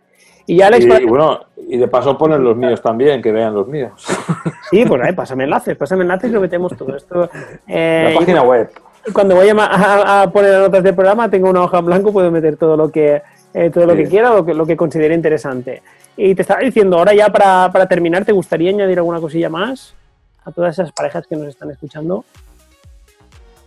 [0.48, 3.32] Y ya, Alex, y, para- y bueno, y de paso ponen los míos también, que
[3.32, 3.92] vean los míos.
[4.72, 7.30] sí, pues ahí, pásame enlaces, pásame enlaces y lo metemos todo esto.
[7.68, 8.70] Eh, la página web.
[9.12, 12.30] cuando vaya a, a poner las notas del programa, tengo una hoja en blanco, puedo
[12.32, 13.22] meter todo lo que,
[13.56, 15.82] eh, todo lo que quiera, lo que, lo que considere interesante.
[16.18, 19.96] Y te estaba diciendo, ahora ya para, para terminar, ¿te gustaría añadir alguna cosilla más
[20.44, 22.26] a todas esas parejas que nos están escuchando?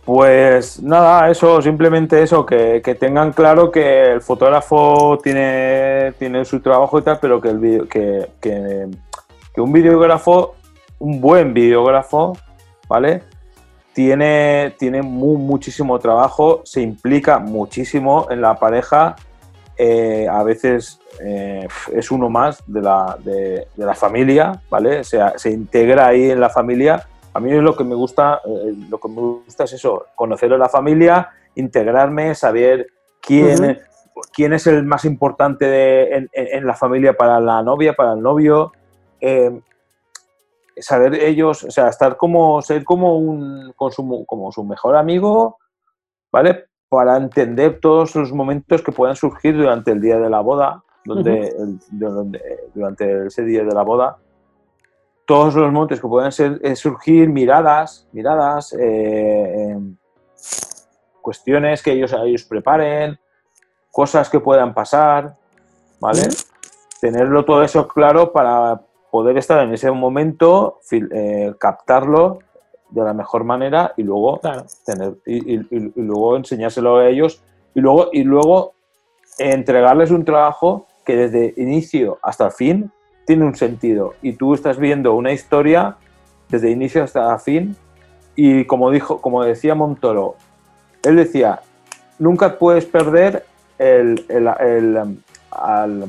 [0.05, 6.59] Pues nada, eso, simplemente eso, que, que, tengan claro que el fotógrafo tiene, tiene su
[6.59, 8.87] trabajo y tal, pero que, el video, que, que,
[9.53, 10.53] que un videógrafo,
[10.99, 12.37] un buen videógrafo,
[12.87, 13.23] ¿vale?
[13.93, 19.15] Tiene, tiene muy, muchísimo trabajo, se implica muchísimo en la pareja,
[19.79, 24.99] eh, a veces eh, es uno más de la, de, de la familia, ¿vale?
[24.99, 28.73] O sea, se integra ahí en la familia a mí lo que me gusta, eh,
[28.89, 32.87] lo que me gusta es eso, conocer a la familia, integrarme, saber
[33.21, 33.79] quién,
[34.33, 38.71] quién es el más importante de, en, la familia para la novia, para el novio,
[39.21, 39.61] eh,
[40.77, 45.59] saber ellos, o sea, estar como, ser como un, su, como su mejor amigo,
[46.31, 46.65] ¿vale?
[46.89, 51.55] Para entender todos los momentos que puedan surgir durante el día de la boda, donde,
[52.73, 54.17] durante ese día de la boda.
[55.25, 59.77] Todos los montes que puedan ser, eh, surgir, miradas, miradas, eh,
[61.21, 63.19] cuestiones que ellos, ellos preparen,
[63.91, 65.35] cosas que puedan pasar,
[65.99, 66.23] ¿vale?
[66.99, 68.81] Tenerlo todo eso claro para
[69.11, 72.39] poder estar en ese momento, eh, captarlo
[72.89, 74.39] de la mejor manera y luego
[74.85, 75.57] tener y,
[75.95, 77.41] luego enseñárselo a ellos
[77.75, 78.73] y luego y luego
[79.37, 82.91] entregarles un trabajo que desde inicio hasta el fin
[83.25, 84.13] tiene un sentido.
[84.21, 85.97] Y tú estás viendo una historia
[86.49, 87.75] desde inicio hasta fin
[88.35, 90.35] y como dijo, como decía Montoro,
[91.03, 91.61] él decía,
[92.17, 93.45] nunca puedes perder
[93.77, 94.47] el, el,
[95.51, 96.03] al,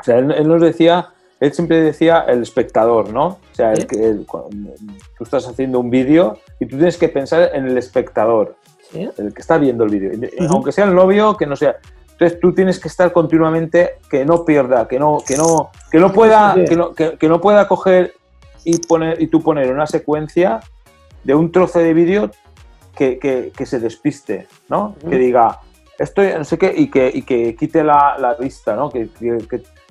[0.00, 1.08] o sea, él, nos decía,
[1.40, 3.26] él siempre decía el espectador, ¿no?
[3.26, 7.66] O sea, el que, tú estás haciendo un vídeo y tú tienes que pensar en
[7.66, 8.56] el espectador,
[8.92, 10.12] el que está viendo el vídeo,
[10.50, 11.76] aunque sea el novio, que no sea.
[12.12, 16.12] Entonces tú tienes que estar continuamente que no pierda, que no, que no, que no
[16.12, 18.12] pueda, que no, que, no pueda coger
[18.62, 20.60] y poner y tú poner una secuencia
[21.24, 22.30] de un trozo de vídeo
[22.94, 24.94] que, que, se despiste, ¿no?
[25.08, 25.60] Que diga
[26.00, 28.90] esto no sé qué y que, y que quite la, la vista, ¿no?
[28.90, 29.08] Que,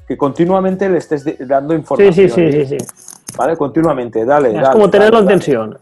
[0.09, 2.13] que, continuamente le estés dando información.
[2.13, 2.77] Sí, sí, sí, sí,
[3.37, 3.55] ¿Vale?
[3.55, 4.59] Continuamente, dale.
[4.59, 5.77] Es como tenerlo en tensión.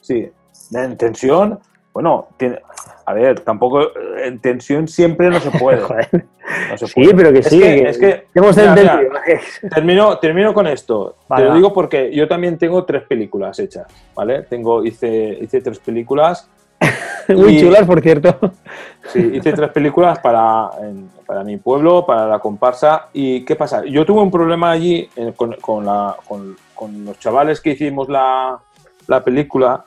[0.00, 0.28] Sí,
[0.72, 1.60] en tensión.
[1.92, 2.58] Bueno, tiene,
[3.04, 5.82] a ver, tampoco eh, en tensión siempre no se puede.
[6.76, 7.62] Sí, pero que sí.
[7.62, 8.56] Es que, hemos
[9.74, 11.16] termino, termino con esto.
[11.34, 14.42] Te lo digo porque yo también tengo tres películas hechas, ¿vale?
[14.42, 16.48] Tengo, hice, hice tres películas.
[17.28, 18.38] Muy chulas, por cierto.
[19.12, 20.70] Sí, hice tres películas para,
[21.26, 23.08] para mi pueblo, para la comparsa.
[23.12, 23.84] ¿Y qué pasa?
[23.84, 28.08] Yo tuve un problema allí eh, con, con, la, con, con los chavales que hicimos
[28.08, 28.58] la,
[29.06, 29.84] la película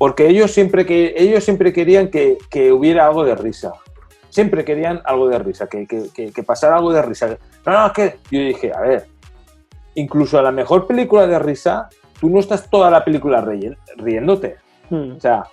[0.00, 2.38] porque ellos siempre, que, ellos siempre querían que,
[2.72, 3.74] hubiera algo de risa.
[4.30, 7.36] Siempre querían algo de risa, que, que, pasara algo de risa.
[7.66, 9.08] No, no, es que yo dije, a ver,
[9.96, 13.46] incluso a la mejor película de risa, tú no estás toda la película
[13.98, 14.56] riéndote.
[14.88, 15.16] Hmm.
[15.18, 15.44] O sea,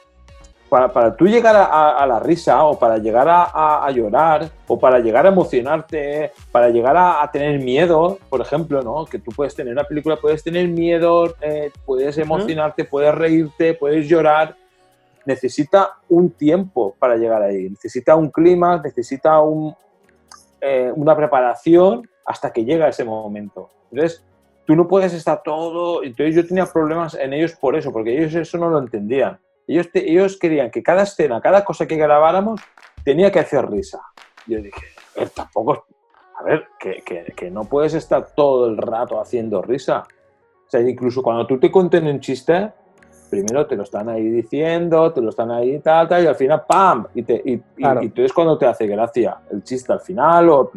[0.69, 5.25] para, para tú llegar a, la risa o para llegar a, llorar o para llegar
[5.25, 9.05] a emocionarte, para llegar a, tener miedo, por ejemplo, ¿no?
[9.05, 14.07] Que tú puedes tener una película, puedes tener miedo, eh, puedes emocionarte, puedes reírte, puedes
[14.07, 14.55] llorar.
[15.25, 19.75] Necesita un tiempo para llegar ahí, necesita un clima, necesita un,
[20.61, 23.69] eh, una preparación hasta que llega ese momento.
[23.91, 24.23] Entonces,
[24.65, 26.03] tú no puedes estar todo...
[26.03, 29.37] Entonces yo tenía problemas en ellos por eso, porque ellos eso no lo entendían
[29.67, 32.61] ellos, ellos querían que cada escena, cada cosa que grabáramos,
[33.03, 34.01] tenía que hacer risa.
[34.45, 35.85] Yo dije, a ver, tampoco,
[36.39, 37.03] a ver, que,
[37.35, 40.03] que, no puedes estar todo el rato haciendo risa.
[40.65, 42.71] O sea, incluso cuando tú te cuenten un chiste,
[43.29, 46.63] primero te lo están ahí diciendo, te lo están ahí tal, tal, y al final,
[46.67, 47.07] ¡pam!
[47.13, 47.57] Y, te, y,
[48.09, 50.71] tú es cuando te hace gracia el chiste al final, o,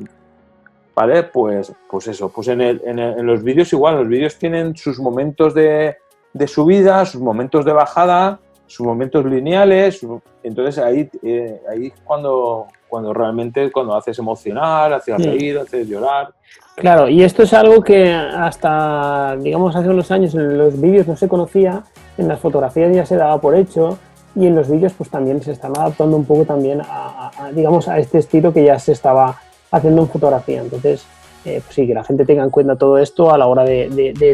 [0.95, 1.25] ¿vale?
[1.25, 4.99] Pues, pues eso, pues en, el, en, en los vídeos igual, los vídeos tienen sus
[4.99, 5.97] momentos de,
[6.33, 8.41] de subida, sus momentos de bajada,
[8.71, 10.07] sus momentos lineales,
[10.45, 16.33] entonces ahí, eh, ahí cuando, cuando realmente cuando haces emocionar, haces reír, haces llorar.
[16.77, 21.17] Claro, y esto es algo que hasta, digamos, hace unos años en los vídeos no
[21.17, 21.83] se conocía,
[22.17, 23.99] en las fotografías ya se daba por hecho
[24.37, 27.99] y en los vídeos pues también se están adaptando un poco también a, digamos, a
[27.99, 29.37] este estilo que ya se estaba
[29.73, 30.61] haciendo en fotografía.
[30.61, 31.05] Entonces,
[31.45, 33.89] eh, pues sí, que la gente tenga en cuenta todo esto a la hora de,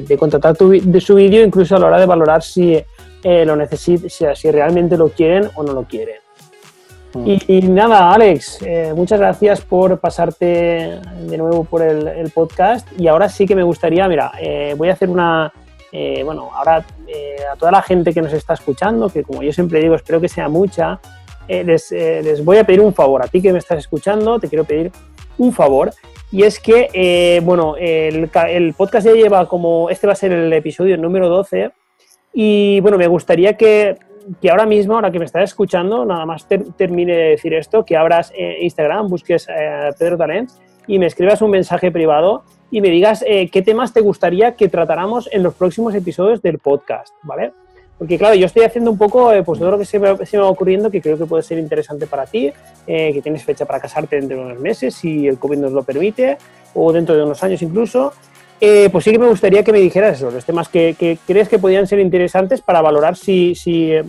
[0.06, 2.84] de, contratar tu, de su vídeo, incluso a la hora de valorar si
[3.22, 6.16] eh, lo necesiten, si, realmente lo quieren o no lo quieren.
[7.14, 7.24] Mm.
[7.48, 12.86] Y, nada, Alex, eh, muchas gracias por pasarte de nuevo por el, podcast.
[12.98, 15.52] Y ahora sí que me gustaría, mira, eh, voy a hacer una,
[16.24, 16.84] bueno, ahora
[17.52, 20.28] a toda la gente que nos está escuchando, que como yo siempre digo, espero que
[20.28, 21.00] sea mucha,
[21.48, 23.24] les, les, voy a pedir un favor.
[23.24, 24.92] A ti que me estás escuchando, te quiero pedir
[25.38, 25.92] un favor.
[26.30, 30.52] Y es que, bueno, el, el, podcast ya lleva como, este va a ser el
[30.52, 31.72] episodio número 12.
[32.38, 33.96] Y bueno, me gustaría que,
[34.42, 37.82] que ahora mismo, ahora que me estás escuchando, nada más ter, termine de decir esto,
[37.82, 38.30] que abras
[38.60, 39.46] Instagram, busques
[39.98, 44.54] Pedro Talents y me escribas un mensaje privado y me digas qué temas te gustaría
[44.54, 47.52] que tratáramos en los próximos episodios del podcast, ¿vale?
[47.98, 50.36] Porque claro, yo estoy haciendo un poco eh, pues todo lo que se me, se
[50.36, 52.52] me, va ocurriendo que creo que puede ser interesante para ti,
[52.86, 55.82] eh, que tienes fecha para casarte dentro de unos meses, si el COVID nos lo
[55.82, 56.36] permite,
[56.74, 58.12] o dentro de unos años incluso.
[58.60, 61.58] Eh, pues sí que me gustaría que me dijeras eso, los temas que, crees que
[61.58, 64.04] podrían ser interesantes para valorar si, si eh,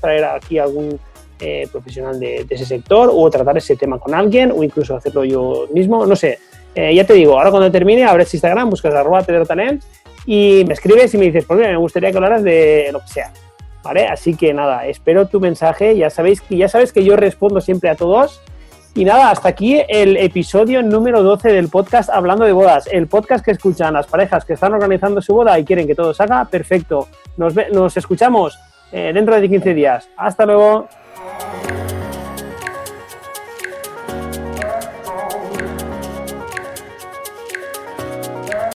[0.00, 1.00] traer aquí algún
[1.40, 5.66] eh, profesional de, ese sector o tratar ese tema con alguien o incluso hacerlo yo
[5.72, 6.38] mismo, no sé.
[6.74, 9.82] ya te digo, ahora cuando termine, abres Instagram, buscas arroba Talent
[10.26, 13.08] y me escribes y me dices, pues mira, me gustaría que hablaras de lo que
[13.08, 13.32] sea.
[13.82, 14.06] ¿Vale?
[14.06, 15.96] Así que nada, espero tu mensaje.
[15.96, 18.42] Ya sabéis que ya sabes que yo respondo siempre a todos.
[18.94, 23.44] Y nada, hasta aquí el episodio número 12 del podcast Hablando de Bodas, el podcast
[23.44, 27.06] que escuchan las parejas que están organizando su boda y quieren que todo salga perfecto.
[27.36, 28.58] Nos, escuchamos
[28.90, 30.08] eh, dentro de 15 días.
[30.16, 30.88] Hasta luego.